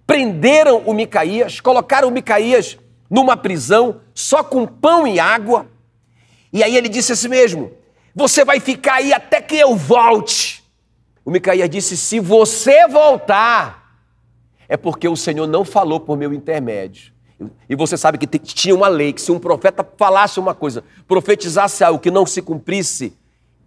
[0.07, 2.79] Prenderam o Micaías, colocaram o Micaías
[3.11, 5.67] numa prisão só com pão e água.
[6.55, 7.73] E aí ele disse a si mesmo:
[8.15, 10.63] Você vai ficar aí até que eu volte.
[11.25, 13.99] O Micaías disse: Se você voltar,
[14.69, 17.13] é porque o Senhor não falou por meu intermédio.
[17.69, 21.83] E você sabe que tinha uma lei que se um profeta falasse uma coisa, profetizasse
[21.83, 23.13] algo que não se cumprisse,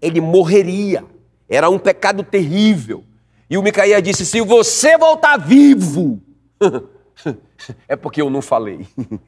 [0.02, 1.04] ele morreria.
[1.50, 3.04] Era um pecado terrível.
[3.50, 6.22] E o Micaías disse: Se você voltar vivo,
[7.86, 8.88] é porque eu não falei.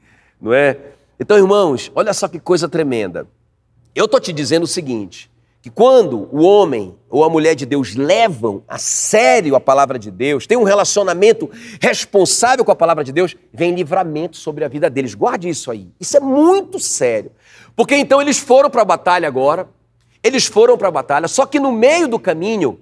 [0.41, 0.77] Não é?
[1.19, 3.27] Então, irmãos, olha só que coisa tremenda.
[3.95, 5.29] Eu estou te dizendo o seguinte:
[5.61, 10.09] que quando o homem ou a mulher de Deus levam a sério a palavra de
[10.09, 11.49] Deus, tem um relacionamento
[11.81, 15.13] responsável com a palavra de Deus, vem livramento sobre a vida deles.
[15.13, 15.89] Guarde isso aí.
[15.99, 17.31] Isso é muito sério.
[17.75, 19.67] Porque então eles foram para a batalha agora,
[20.23, 22.79] eles foram para a batalha, só que no meio do caminho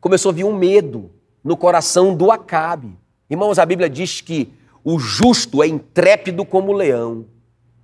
[0.00, 1.10] começou a vir um medo
[1.42, 2.96] no coração do Acabe.
[3.30, 4.52] Irmãos, a Bíblia diz que
[4.84, 7.26] o justo é intrépido como o leão,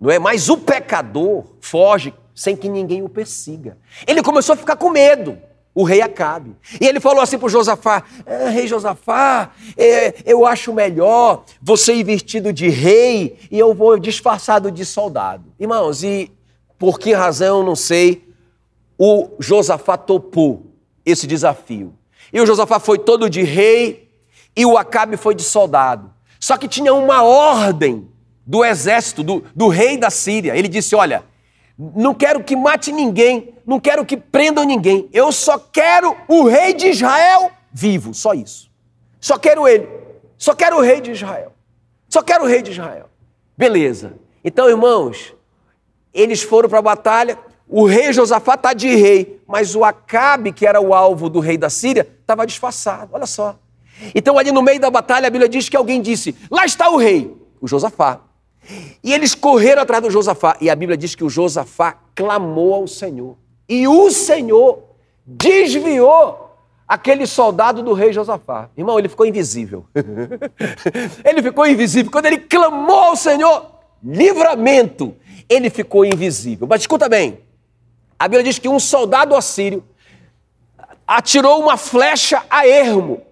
[0.00, 0.18] não é?
[0.18, 3.78] Mas o pecador foge sem que ninguém o persiga.
[4.06, 5.38] Ele começou a ficar com medo,
[5.74, 6.56] o rei Acabe.
[6.80, 12.04] E ele falou assim para Josafá: ah, Rei Josafá, é, eu acho melhor você ir
[12.04, 15.44] vestido de rei e eu vou disfarçado de soldado.
[15.58, 16.30] Irmãos, e
[16.78, 18.28] por que razão eu não sei,
[18.98, 20.72] o Josafá topou
[21.04, 21.94] esse desafio.
[22.32, 24.10] E o Josafá foi todo de rei
[24.56, 26.12] e o Acabe foi de soldado.
[26.40, 28.08] Só que tinha uma ordem
[28.46, 30.56] do exército, do, do rei da Síria.
[30.56, 31.24] Ele disse: Olha
[31.78, 35.08] não quero que mate ninguém, não quero que prendam ninguém.
[35.12, 38.70] Eu só quero o rei de Israel vivo, só isso.
[39.20, 39.88] Só quero ele.
[40.38, 41.52] Só quero o rei de Israel.
[42.08, 43.08] Só quero o rei de Israel.
[43.56, 44.14] Beleza.
[44.44, 45.34] Então, irmãos,
[46.12, 47.38] eles foram para a batalha.
[47.68, 51.56] O rei Josafá está de rei, mas o Acabe, que era o alvo do rei
[51.56, 53.10] da Síria, estava disfarçado.
[53.14, 53.58] Olha só.
[54.14, 56.96] Então, ali no meio da batalha, a Bíblia diz que alguém disse: Lá está o
[56.96, 58.20] rei, o Josafá.
[59.02, 60.56] E eles correram atrás do Josafá.
[60.60, 63.36] E a Bíblia diz que o Josafá clamou ao Senhor.
[63.68, 64.82] E o Senhor
[65.26, 66.44] desviou
[66.86, 68.68] aquele soldado do rei Josafá.
[68.76, 69.86] Irmão, ele ficou invisível.
[71.24, 72.10] ele ficou invisível.
[72.10, 73.70] Quando ele clamou ao Senhor,
[74.02, 75.14] livramento,
[75.48, 76.66] ele ficou invisível.
[76.68, 77.40] Mas escuta bem.
[78.18, 79.84] A Bíblia diz que um soldado assírio
[81.06, 83.22] atirou uma flecha a ermo.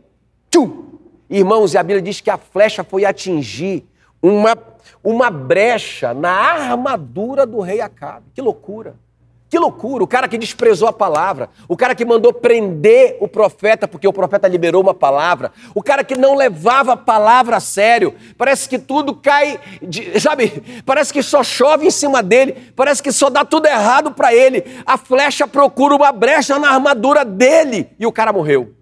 [0.50, 0.82] Tchum!
[1.28, 3.86] Irmãos, e a Bíblia diz que a flecha foi atingir
[4.22, 4.54] uma
[5.02, 8.26] uma brecha na armadura do rei Acabe.
[8.34, 8.94] Que loucura!
[9.52, 10.02] Que loucura!
[10.02, 14.12] O cara que desprezou a palavra, o cara que mandou prender o profeta porque o
[14.12, 18.14] profeta liberou uma palavra, o cara que não levava a palavra a sério.
[18.38, 20.82] Parece que tudo cai, de, sabe?
[20.86, 24.64] Parece que só chove em cima dele, parece que só dá tudo errado para ele.
[24.86, 28.74] A flecha procura uma brecha na armadura dele e o cara morreu.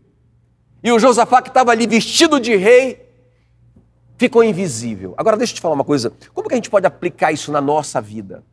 [0.85, 3.10] E o Josafá que estava ali vestido de rei,
[4.21, 5.15] ficou invisível.
[5.17, 6.13] Agora, deixa eu te falar uma coisa.
[6.35, 8.45] Como que a gente pode aplicar isso na nossa vida?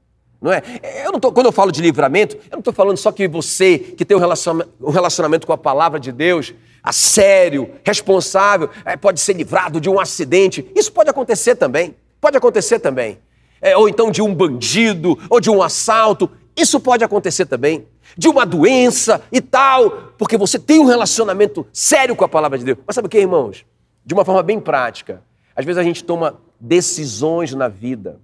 [0.41, 0.63] Não é?
[1.03, 3.77] Eu não tô, quando eu falo de livramento, eu não estou falando só que você,
[3.77, 9.33] que tem um relacionamento, com a palavra de Deus, a sério, responsável, é, pode ser
[9.33, 10.65] livrado de um acidente.
[10.73, 11.97] Isso pode acontecer também.
[12.21, 13.19] Pode acontecer também.
[13.59, 16.31] É, ou então de um bandido, ou de um assalto.
[16.55, 17.85] Isso pode acontecer também.
[18.17, 22.63] De uma doença e tal, porque você tem um relacionamento sério com a palavra de
[22.63, 22.77] Deus.
[22.87, 23.65] Mas sabe o que, irmãos?
[24.05, 25.27] De uma forma bem prática.
[25.57, 28.21] Às vezes a gente toma decisões na vida,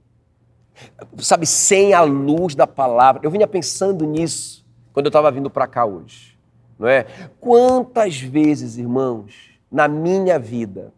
[1.17, 3.21] sabe, sem a luz da palavra.
[3.23, 6.37] Eu vinha pensando nisso quando eu estava vindo para cá hoje,
[6.77, 7.07] não é?
[7.39, 9.33] Quantas vezes, irmãos,
[9.71, 10.93] na minha vida,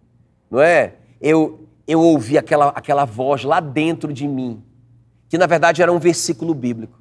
[0.51, 0.95] não é?
[1.21, 4.61] Eu, eu ouvi aquela, aquela voz lá dentro de mim,
[5.29, 6.99] que na verdade era um versículo bíblico.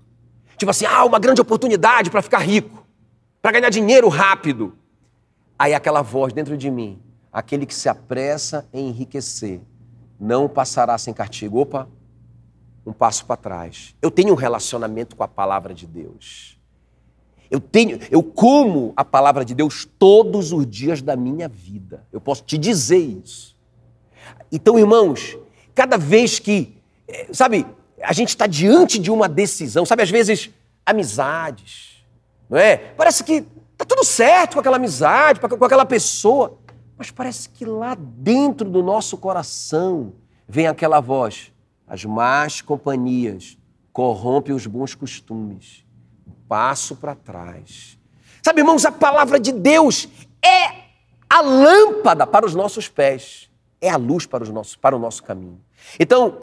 [0.57, 2.87] Tipo assim, ah, uma grande oportunidade para ficar rico,
[3.43, 4.75] para ganhar dinheiro rápido.
[5.59, 7.03] Aí aquela voz dentro de mim
[7.35, 9.61] Aquele que se apressa em enriquecer
[10.19, 11.59] não passará sem castigo.
[11.59, 11.87] Opa!
[12.87, 13.95] um passo para trás.
[14.03, 16.59] Eu tenho um relacionamento com a palavra de Deus.
[17.51, 22.05] Eu tenho, eu como a palavra de Deus todos os dias da minha vida.
[22.13, 23.57] Eu posso te dizer isso.
[24.51, 25.37] Então, irmãos,
[25.75, 26.77] cada vez que,
[27.09, 27.67] eh, sabe,
[28.03, 30.51] a gente está diante de uma decisão, sabe, às vezes
[30.85, 32.05] amizades,
[32.49, 32.77] não é?
[32.77, 33.43] Parece que
[33.77, 36.59] tá tudo certo com aquela amizade, com aquela pessoa,
[36.97, 40.13] mas parece que lá dentro do nosso coração
[40.49, 41.53] vem aquela voz:
[41.87, 43.59] as más companhias
[43.93, 45.85] corrompem os bons costumes.
[46.49, 47.99] Passo para trás.
[48.43, 50.09] Sabe, irmãos, a palavra de Deus
[50.45, 50.85] é
[51.29, 55.23] a lâmpada para os nossos pés, é a luz para, os nossos, para o nosso
[55.23, 55.61] caminho.
[55.99, 56.39] Então,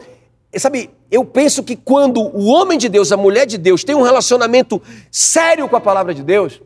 [0.58, 4.02] sabe, eu penso que quando o homem de Deus, a mulher de Deus, tem um
[4.02, 6.60] relacionamento sério com a palavra de Deus,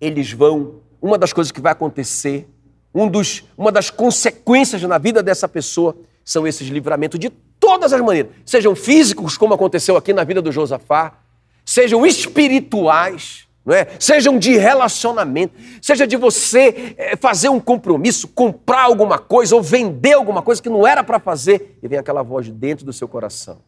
[0.00, 2.48] eles vão, uma das coisas que vai acontecer,
[2.94, 8.00] um dos, uma das consequências na vida dessa pessoa são esses livramentos de todas as
[8.00, 11.18] maneiras, sejam físicos, como aconteceu aqui na vida do Josafá,
[11.64, 13.86] sejam espirituais, não é?
[13.98, 20.14] sejam de relacionamento, seja de você é, fazer um compromisso, comprar alguma coisa ou vender
[20.14, 23.60] alguma coisa que não era para fazer, e vem aquela voz dentro do seu coração.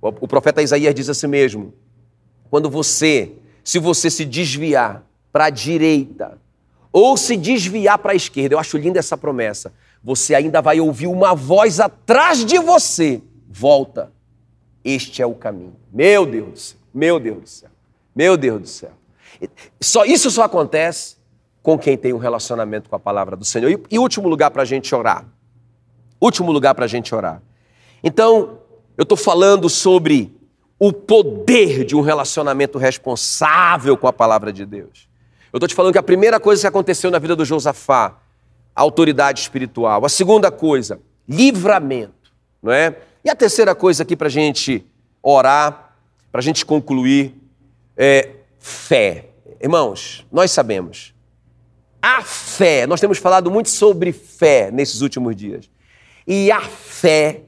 [0.00, 1.74] O, profeta Isaías diz assim mesmo:
[2.50, 3.32] quando você,
[3.64, 6.38] se você se desviar para a direita
[6.92, 9.72] ou se desviar para a esquerda, eu acho linda essa promessa,
[10.02, 14.12] você ainda vai ouvir uma voz atrás de você volta.
[14.84, 15.76] Este é o caminho.
[15.92, 17.70] Meu Deus do céu, meu Deus do céu,
[18.14, 18.92] meu Deus do céu.
[19.80, 21.16] Só, isso só acontece
[21.62, 23.70] com quem tem um relacionamento com a palavra do Senhor.
[23.70, 25.26] E, e último lugar para a gente orar.
[26.20, 27.42] Último lugar para a gente orar.
[28.02, 28.58] Então,
[28.96, 30.34] eu estou falando sobre
[30.78, 35.08] o poder de um relacionamento responsável com a palavra de Deus.
[35.58, 38.16] Eu estou te falando que a primeira coisa que aconteceu na vida do Josafá,
[38.76, 40.04] autoridade espiritual.
[40.04, 42.96] A segunda coisa, livramento, não é?
[43.24, 44.86] E a terceira coisa aqui para a gente
[45.20, 45.96] orar,
[46.30, 47.34] para a gente concluir,
[47.96, 49.30] é fé.
[49.60, 51.12] Irmãos, nós sabemos,
[52.00, 55.68] a fé, nós temos falado muito sobre fé nesses últimos dias.
[56.24, 57.42] E a fé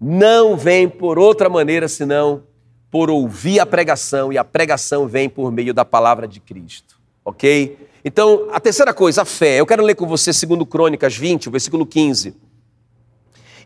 [0.00, 2.44] não vem por outra maneira senão
[2.92, 7.88] por ouvir a pregação, e a pregação vem por meio da palavra de Cristo, ok?
[8.04, 9.60] Então, a terceira coisa, a fé.
[9.60, 12.34] Eu quero ler com você, segundo Crônicas 20, o versículo 15.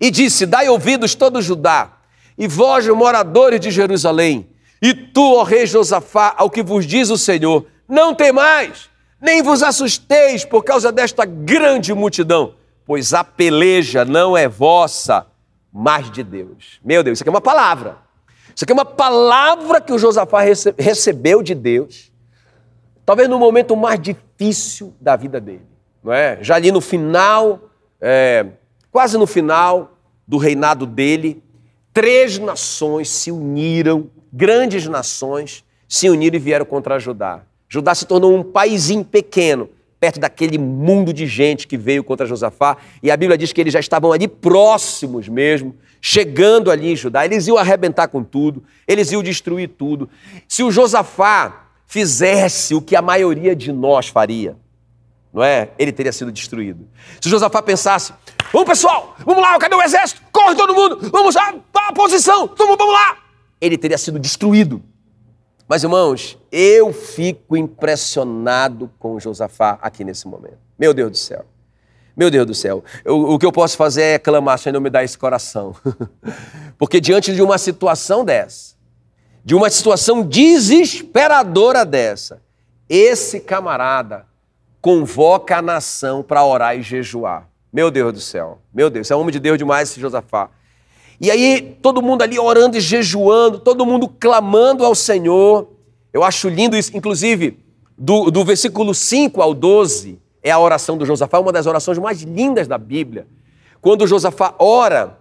[0.00, 1.98] E disse: Dai ouvidos todo Judá,
[2.36, 4.48] e vós, moradores de Jerusalém,
[4.82, 8.90] e tu, ó rei Josafá, ao que vos diz o Senhor, não temais,
[9.20, 15.26] nem vos assusteis por causa desta grande multidão, pois a peleja não é vossa,
[15.72, 16.80] mas de Deus.
[16.84, 17.98] Meu Deus, isso aqui é uma palavra.
[18.54, 22.12] Isso aqui é uma palavra que o Josafá rece recebeu de Deus,
[23.04, 25.66] talvez no momento mais difícil da vida dele,
[26.02, 26.38] não é?
[26.42, 28.46] Já ali no final, é,
[28.90, 31.42] quase no final do reinado dele,
[31.92, 37.42] três nações se uniram, grandes nações se uniram e vieram contra Judá.
[37.68, 39.68] Judá se tornou um paizinho pequeno,
[40.00, 43.72] perto daquele mundo de gente que veio contra Josafá, e a Bíblia diz que eles
[43.72, 47.24] já estavam ali próximos mesmo, chegando ali em Judá.
[47.24, 50.08] Eles iam arrebentar com tudo, eles iam destruir tudo.
[50.46, 54.56] Se o Josafá fizesse o que a maioria de nós faria,
[55.32, 55.70] não é?
[55.78, 56.88] Ele teria sido destruído.
[57.20, 58.12] Se Josafá pensasse,
[58.52, 60.22] vamos pessoal, vamos lá, cadê o exército?
[60.32, 63.18] Corre todo mundo, vamos lá, para a posição, vamos, vamos lá.
[63.60, 64.82] Ele teria sido destruído.
[65.66, 70.58] Mas, irmãos, eu fico impressionado com Josafá aqui nesse momento.
[70.78, 71.44] Meu Deus do céu.
[72.16, 72.84] Meu Deus do céu.
[73.04, 75.74] Eu, o que eu posso fazer é clamar, Senhor, me dá esse coração.
[76.78, 78.73] Porque diante de uma situação dessa,
[79.44, 82.40] de uma situação desesperadora dessa,
[82.88, 84.26] esse camarada
[84.80, 87.48] convoca a nação para orar e jejuar.
[87.72, 90.48] Meu Deus do céu, meu Deus, é homem de Deus demais esse Josafá.
[91.20, 95.68] E aí, todo mundo ali orando e jejuando, todo mundo clamando ao Senhor.
[96.12, 97.58] Eu acho lindo isso, inclusive,
[97.96, 102.22] do, do versículo 5 ao 12, é a oração do Josafá, uma das orações mais
[102.22, 103.26] lindas da Bíblia.
[103.80, 105.18] Quando Josafá ora,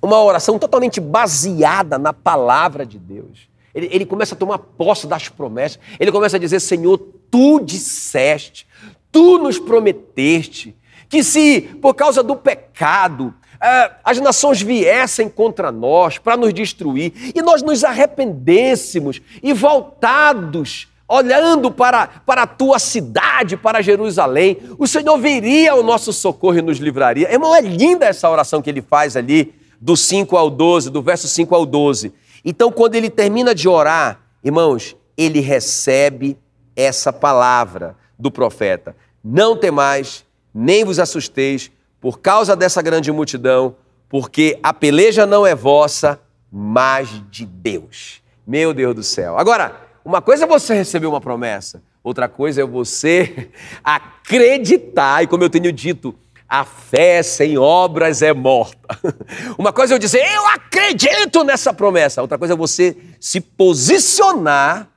[0.00, 3.48] uma oração totalmente baseada na palavra de Deus.
[3.76, 6.96] Ele, ele começa a tomar posse das promessas, ele começa a dizer: Senhor,
[7.30, 8.66] tu disseste,
[9.12, 10.74] tu nos prometeste
[11.10, 17.12] que se por causa do pecado eh, as nações viessem contra nós para nos destruir
[17.34, 24.86] e nós nos arrependêssemos e voltados, olhando para, para a tua cidade, para Jerusalém, o
[24.86, 27.30] Senhor viria ao nosso socorro e nos livraria.
[27.30, 31.28] Irmão, é linda essa oração que ele faz ali, do 5 ao 12, do verso
[31.28, 32.12] 5 ao 12.
[32.44, 36.38] Então, quando ele termina de orar, irmãos, ele recebe
[36.74, 38.94] essa palavra do profeta.
[39.24, 40.24] Não temais,
[40.54, 41.70] nem vos assusteis
[42.00, 43.76] por causa dessa grande multidão,
[44.08, 46.20] porque a peleja não é vossa,
[46.52, 48.22] mas de Deus.
[48.46, 49.38] Meu Deus do céu.
[49.38, 53.50] Agora, uma coisa é você receber uma promessa, outra coisa é você
[53.82, 56.14] acreditar, e como eu tenho dito,
[56.48, 58.98] a fé sem obras é morta.
[59.58, 62.22] Uma coisa é eu dizer, eu acredito nessa promessa.
[62.22, 64.88] Outra coisa é você se posicionar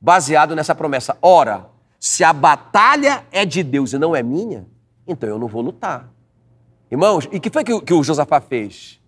[0.00, 1.16] baseado nessa promessa.
[1.22, 1.66] Ora,
[2.00, 4.66] se a batalha é de Deus e não é minha,
[5.06, 6.08] então eu não vou lutar.
[6.90, 9.00] Irmãos, e que foi que, que o Josafá fez?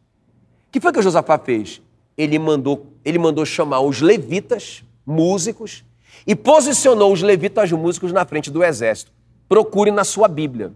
[0.69, 1.81] O que foi que o Josafá fez?
[2.17, 5.85] Ele mandou, ele mandou chamar os levitas, músicos,
[6.27, 9.13] e posicionou os levitas músicos na frente do exército.
[9.49, 10.73] Procure na sua Bíblia.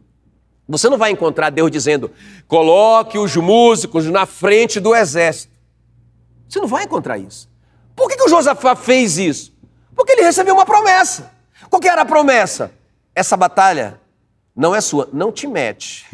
[0.68, 2.10] Você não vai encontrar Deus dizendo,
[2.48, 5.52] coloque os músicos na frente do exército.
[6.48, 7.48] Você não vai encontrar isso.
[7.94, 9.52] Por que, que o Josafá fez isso?
[9.94, 11.30] Porque ele recebeu uma promessa.
[11.68, 12.72] Qual que era a promessa?
[13.14, 14.00] Essa batalha
[14.56, 16.06] não é sua, não te mete.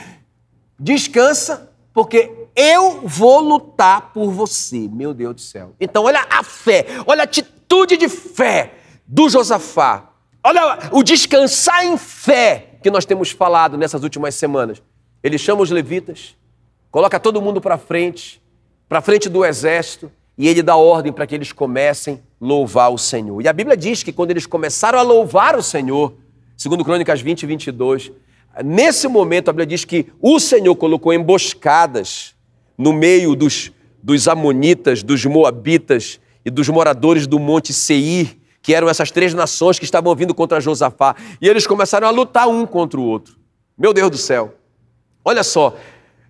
[0.78, 5.74] Descansa, porque eu vou lutar por você, meu Deus do céu.
[5.80, 8.74] Então, olha a fé, olha a atitude de fé
[9.06, 10.10] do Josafá.
[10.42, 14.82] Olha o descansar em fé que nós temos falado nessas últimas semanas.
[15.22, 16.36] Ele chama os levitas,
[16.90, 18.42] coloca todo mundo para frente,
[18.86, 22.98] para frente do exército, e ele dá ordem para que eles comecem a louvar o
[22.98, 23.40] Senhor.
[23.40, 26.12] E a Bíblia diz que quando eles começaram a louvar o Senhor,
[26.58, 28.12] segundo Crônicas 20 e 22,
[28.62, 32.34] nesse momento a Bíblia diz que o Senhor colocou emboscadas
[32.76, 33.72] no meio dos,
[34.02, 39.78] dos amonitas, dos moabitas e dos moradores do monte Seir, que eram essas três nações
[39.78, 41.14] que estavam vindo contra Josafá.
[41.38, 43.36] E eles começaram a lutar um contra o outro.
[43.76, 44.54] Meu Deus do céu.
[45.22, 45.76] Olha só.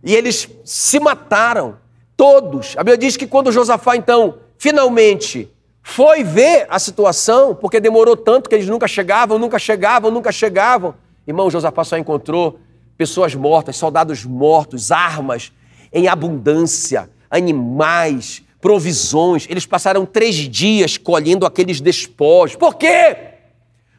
[0.03, 1.79] E eles se mataram,
[2.17, 2.75] todos.
[2.77, 5.49] A Bíblia diz que quando Josafá, então, finalmente
[5.81, 10.97] foi ver a situação, porque demorou tanto que eles nunca chegavam, nunca chegavam, nunca chegavam.
[11.29, 12.59] Irmão, Josafá só encontrou
[12.99, 15.53] pessoas mortas, soldados mortos, armas
[15.93, 19.47] em abundância, animais, provisões.
[19.51, 22.57] Eles passaram três dias colhendo aqueles despojos.
[22.57, 23.15] Por quê?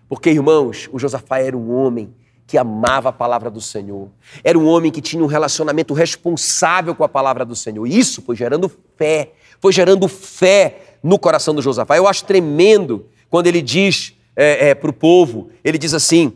[0.09, 2.11] Porque, irmãos, o Josafá era um homem
[2.47, 4.09] que amava a palavra do Senhor.
[4.43, 7.86] Era um homem que tinha um relacionamento responsável com a palavra do Senhor.
[7.86, 11.95] E isso foi gerando fé, foi gerando fé no coração do Josafá.
[11.95, 16.34] Eu acho tremendo quando ele diz é, é, para o povo, ele diz assim,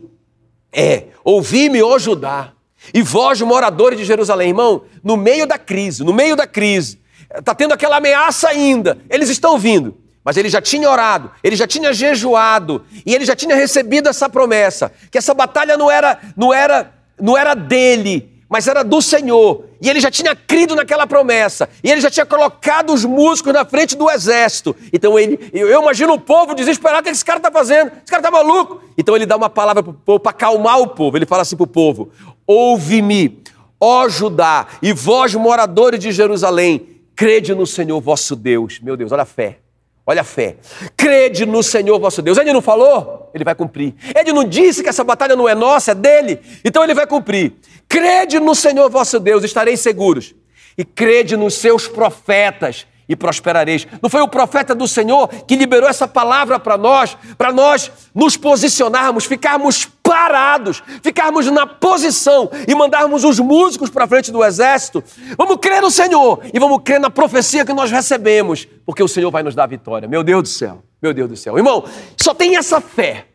[0.72, 2.52] é, ouvi-me, ó Judá,
[2.94, 7.00] e vós, moradores de Jerusalém, irmão, no meio da crise, no meio da crise,
[7.34, 8.98] Está tendo aquela ameaça ainda.
[9.08, 9.96] Eles estão vindo.
[10.24, 14.28] Mas ele já tinha orado, ele já tinha jejuado e ele já tinha recebido essa
[14.28, 19.64] promessa, que essa batalha não era, não era, não era dele, mas era do Senhor.
[19.80, 21.70] E ele já tinha crido naquela promessa.
[21.82, 24.76] E ele já tinha colocado os músicos na frente do exército.
[24.92, 27.88] Então ele, eu imagino o povo desesperado, o que esse cara está fazendo?
[27.88, 28.82] Esse cara está maluco.
[28.98, 31.16] Então ele dá uma palavra para o povo, para acalmar o povo.
[31.16, 32.10] Ele fala assim para o povo:
[32.46, 33.40] Ouve-me,
[33.80, 38.80] ó Judá, e vós, moradores de Jerusalém, Crede no Senhor vosso Deus.
[38.80, 39.58] Meu Deus, olha a fé.
[40.06, 40.56] Olha a fé.
[40.96, 42.38] Crede no Senhor vosso Deus.
[42.38, 43.30] Ele não falou?
[43.34, 43.94] Ele vai cumprir.
[44.16, 46.40] Ele não disse que essa batalha não é nossa, é dele.
[46.64, 47.52] Então ele vai cumprir.
[47.86, 50.34] Crede no Senhor vosso Deus, estareis seguros.
[50.78, 53.88] E crede nos seus profetas e prosperareis.
[54.00, 58.36] Não foi o profeta do Senhor que liberou essa palavra para nós, para nós nos
[58.36, 65.02] posicionarmos, ficarmos parados, ficarmos na posição e mandarmos os músicos para frente do exército.
[65.36, 69.30] Vamos crer no Senhor e vamos crer na profecia que nós recebemos, porque o Senhor
[69.32, 70.06] vai nos dar vitória.
[70.06, 71.56] Meu Deus do céu, meu Deus do céu.
[71.56, 71.84] Irmão,
[72.16, 73.26] só tem essa fé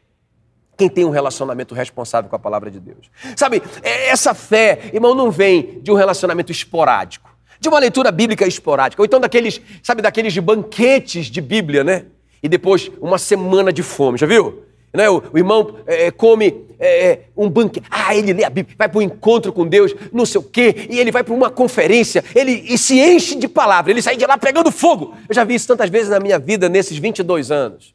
[0.78, 3.10] quem tem um relacionamento responsável com a palavra de Deus.
[3.38, 8.46] Sabe, é, essa fé, irmão, não vem de um relacionamento esporádico de uma leitura bíblica
[8.48, 12.06] esporádica, ou então daqueles, sabe, daqueles de banquetes de Bíblia, né?
[12.42, 14.64] E depois uma semana de fome, já viu?
[14.94, 15.10] Né?
[15.10, 19.00] O, o irmão é, come é, um banquete, ah, ele lê a Bíblia, vai para
[19.00, 22.64] um encontro com Deus, não sei o quê, e ele vai para uma conferência, ele
[22.68, 25.14] e se enche de palavra, ele sai de lá pegando fogo.
[25.28, 27.94] Eu já vi isso tantas vezes na minha vida, nesses 22 anos,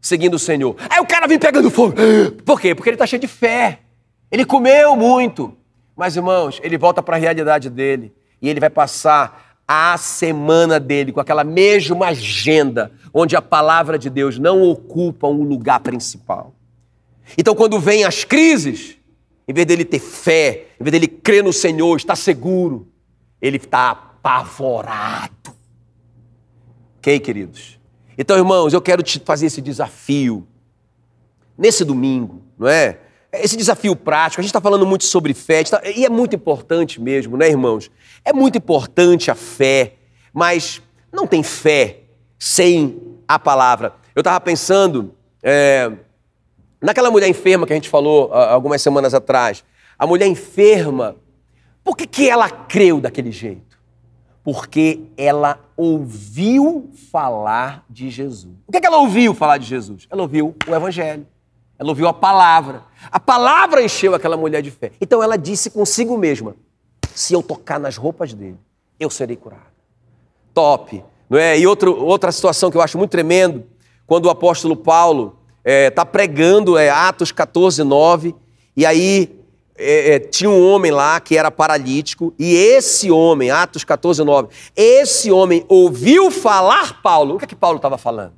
[0.00, 0.76] seguindo o Senhor.
[0.90, 1.94] Aí o cara vem pegando fogo.
[2.44, 2.74] Por quê?
[2.74, 3.80] Porque ele está cheio de fé.
[4.30, 5.56] Ele comeu muito.
[5.96, 11.12] Mas, irmãos, ele volta para a realidade dele e ele vai passar a semana dele
[11.12, 16.54] com aquela mesma agenda, onde a palavra de Deus não ocupa um lugar principal.
[17.36, 18.96] Então, quando vem as crises,
[19.46, 22.88] em vez dele ter fé, em vez dele crer no Senhor, estar seguro,
[23.42, 25.54] ele está apavorado.
[26.98, 27.78] Ok, queridos?
[28.16, 30.46] Então, irmãos, eu quero te fazer esse desafio.
[31.56, 32.98] Nesse domingo, não é?
[33.32, 37.00] Esse desafio prático, a gente está falando muito sobre fé, tá, e é muito importante
[37.00, 37.90] mesmo, né, irmãos?
[38.24, 39.94] É muito importante a fé,
[40.32, 42.00] mas não tem fé
[42.38, 43.94] sem a palavra.
[44.14, 45.92] Eu estava pensando é,
[46.80, 49.64] naquela mulher enferma que a gente falou algumas semanas atrás.
[49.98, 51.16] A mulher enferma,
[51.84, 53.78] por que, que ela creu daquele jeito?
[54.42, 58.54] Porque ela ouviu falar de Jesus.
[58.66, 60.06] O que, que ela ouviu falar de Jesus?
[60.10, 61.26] Ela ouviu o Evangelho.
[61.78, 62.82] Ela ouviu a palavra.
[63.10, 64.90] A palavra encheu aquela mulher de fé.
[65.00, 66.56] Então ela disse consigo mesma:
[67.14, 68.58] se eu tocar nas roupas dele,
[68.98, 69.62] eu serei curada.
[70.52, 71.04] Top.
[71.30, 71.58] Não é?
[71.58, 73.64] E outro, outra situação que eu acho muito tremendo,
[74.06, 78.34] quando o apóstolo Paulo está é, pregando, é Atos 14, 9,
[78.74, 79.38] e aí
[79.76, 84.48] é, é, tinha um homem lá que era paralítico, e esse homem, Atos 14, 9,
[84.74, 87.36] esse homem ouviu falar Paulo.
[87.36, 88.32] O que é que Paulo estava falando?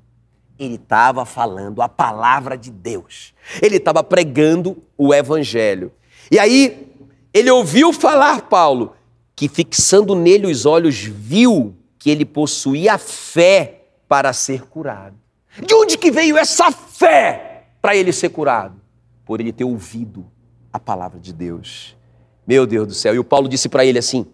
[0.60, 3.32] Ele estava falando a palavra de Deus.
[3.62, 5.90] Ele estava pregando o evangelho.
[6.30, 6.86] E aí,
[7.32, 8.94] ele ouviu falar Paulo,
[9.34, 15.16] que fixando nele os olhos, viu que ele possuía fé para ser curado.
[15.64, 18.78] De onde que veio essa fé para ele ser curado?
[19.24, 20.26] Por ele ter ouvido
[20.70, 21.96] a palavra de Deus.
[22.46, 23.14] Meu Deus do céu.
[23.14, 24.26] E o Paulo disse para ele assim: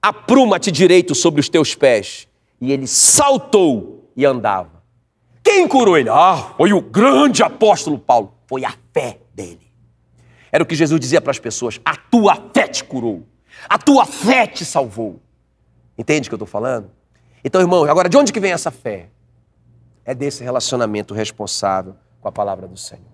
[0.00, 2.26] apruma-te direito sobre os teus pés.
[2.58, 4.73] E ele saltou e andava.
[5.44, 6.08] Quem curou ele?
[6.08, 8.34] Ah, foi o grande apóstolo Paulo.
[8.46, 9.70] Foi a fé dele.
[10.50, 13.26] Era o que Jesus dizia para as pessoas: a tua fé te curou.
[13.68, 15.20] A tua fé te salvou.
[15.98, 16.90] Entende o que eu estou falando?
[17.44, 19.10] Então, irmão, agora de onde que vem essa fé?
[20.02, 23.04] É desse relacionamento responsável com a palavra do Senhor.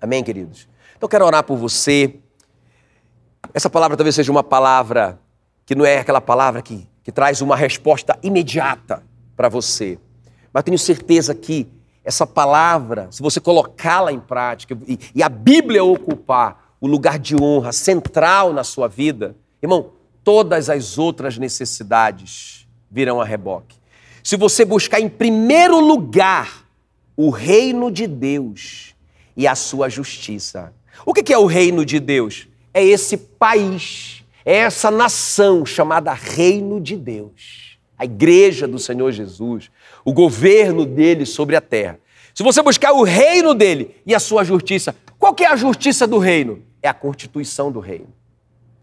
[0.00, 0.68] Amém, queridos?
[0.96, 2.20] Então, quero orar por você.
[3.52, 5.18] Essa palavra talvez seja uma palavra
[5.66, 9.02] que não é aquela palavra que, que traz uma resposta imediata
[9.36, 9.98] para você.
[10.52, 11.66] Mas tenho certeza que
[12.04, 17.36] essa palavra, se você colocá-la em prática e, e a Bíblia ocupar o lugar de
[17.40, 19.90] honra central na sua vida, irmão,
[20.24, 23.76] todas as outras necessidades virão a reboque.
[24.22, 26.66] Se você buscar em primeiro lugar
[27.16, 28.94] o reino de Deus
[29.36, 30.72] e a sua justiça,
[31.06, 32.48] o que é o reino de Deus?
[32.74, 37.78] É esse país, é essa nação chamada Reino de Deus.
[37.98, 39.70] A igreja do Senhor Jesus,
[40.04, 41.98] o governo dele sobre a terra.
[42.34, 46.06] Se você buscar o reino dele e a sua justiça, qual que é a justiça
[46.06, 46.62] do reino?
[46.82, 48.08] É a constituição do reino.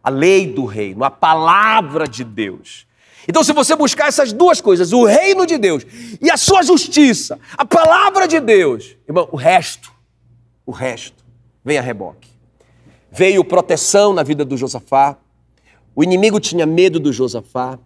[0.03, 2.87] A lei do reino, a palavra de Deus.
[3.27, 5.85] Então, se você buscar essas duas coisas, o reino de Deus
[6.21, 9.91] e a sua justiça, a palavra de Deus, irmão, o resto,
[10.65, 11.23] o resto
[11.63, 12.29] vem a reboque.
[13.11, 15.17] Veio proteção na vida do Josafá,
[15.95, 17.77] o inimigo tinha medo do Josafá,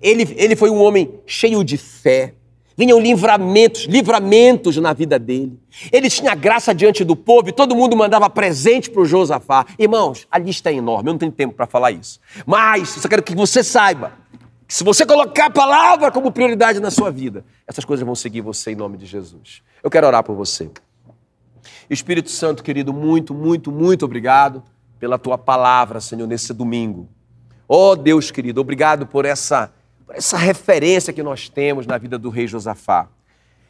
[0.00, 2.34] ele, ele foi um homem cheio de fé,
[2.76, 5.58] vinham livramentos, livramentos na vida dele.
[5.90, 9.66] Ele tinha graça diante do povo e todo mundo mandava presente para o Josafá.
[9.78, 12.20] Irmãos, a lista é enorme, eu não tenho tempo para falar isso.
[12.46, 14.12] Mas eu só quero que você saiba
[14.66, 18.40] que se você colocar a palavra como prioridade na sua vida, essas coisas vão seguir
[18.40, 19.62] você em nome de Jesus.
[19.82, 20.70] Eu quero orar por você.
[21.90, 24.62] Espírito Santo, querido, muito, muito, muito obrigado
[24.98, 27.08] pela tua palavra, Senhor, nesse domingo.
[27.68, 29.72] Oh, Deus querido, obrigado por essa,
[30.14, 33.08] essa referência que nós temos na vida do rei Josafá.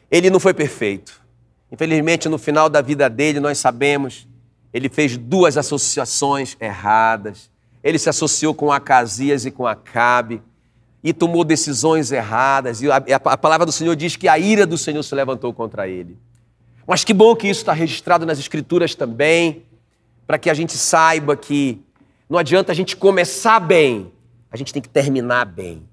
[0.09, 1.21] Ele não foi perfeito.
[1.71, 4.27] Infelizmente, no final da vida dele, nós sabemos,
[4.73, 7.49] ele fez duas associações erradas.
[7.83, 10.41] Ele se associou com Acasias e com Acabe
[11.03, 12.81] e tomou decisões erradas.
[12.81, 15.87] E a, a palavra do Senhor diz que a ira do Senhor se levantou contra
[15.87, 16.17] ele.
[16.87, 19.63] Mas que bom que isso está registrado nas Escrituras também,
[20.27, 21.81] para que a gente saiba que
[22.29, 24.11] não adianta a gente começar bem,
[24.51, 25.83] a gente tem que terminar bem.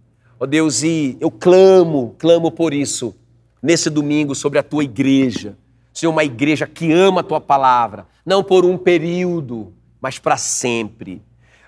[0.41, 3.15] Ó Deus, e eu clamo, clamo por isso,
[3.63, 5.57] nesse domingo, sobre a tua igreja.
[5.93, 11.23] Senhor, uma igreja que ama a tua palavra, não por um período, mas para sempre.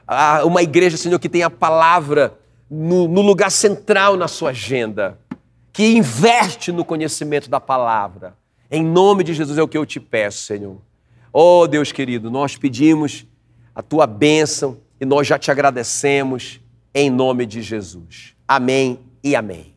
[0.09, 2.39] Ah, uma igreja, Senhor, que tem a palavra
[2.71, 5.19] no, no lugar central na sua agenda,
[5.73, 8.35] que investe no conhecimento da palavra
[8.75, 10.79] em nome de Jesus é o que eu te peço, Senhor.
[11.31, 13.27] Oh, Deus querido, nós pedimos
[13.75, 16.59] a tua bênção e nós já te agradecemos
[16.95, 18.35] em nome de Jesus.
[18.55, 19.72] Amém e amém.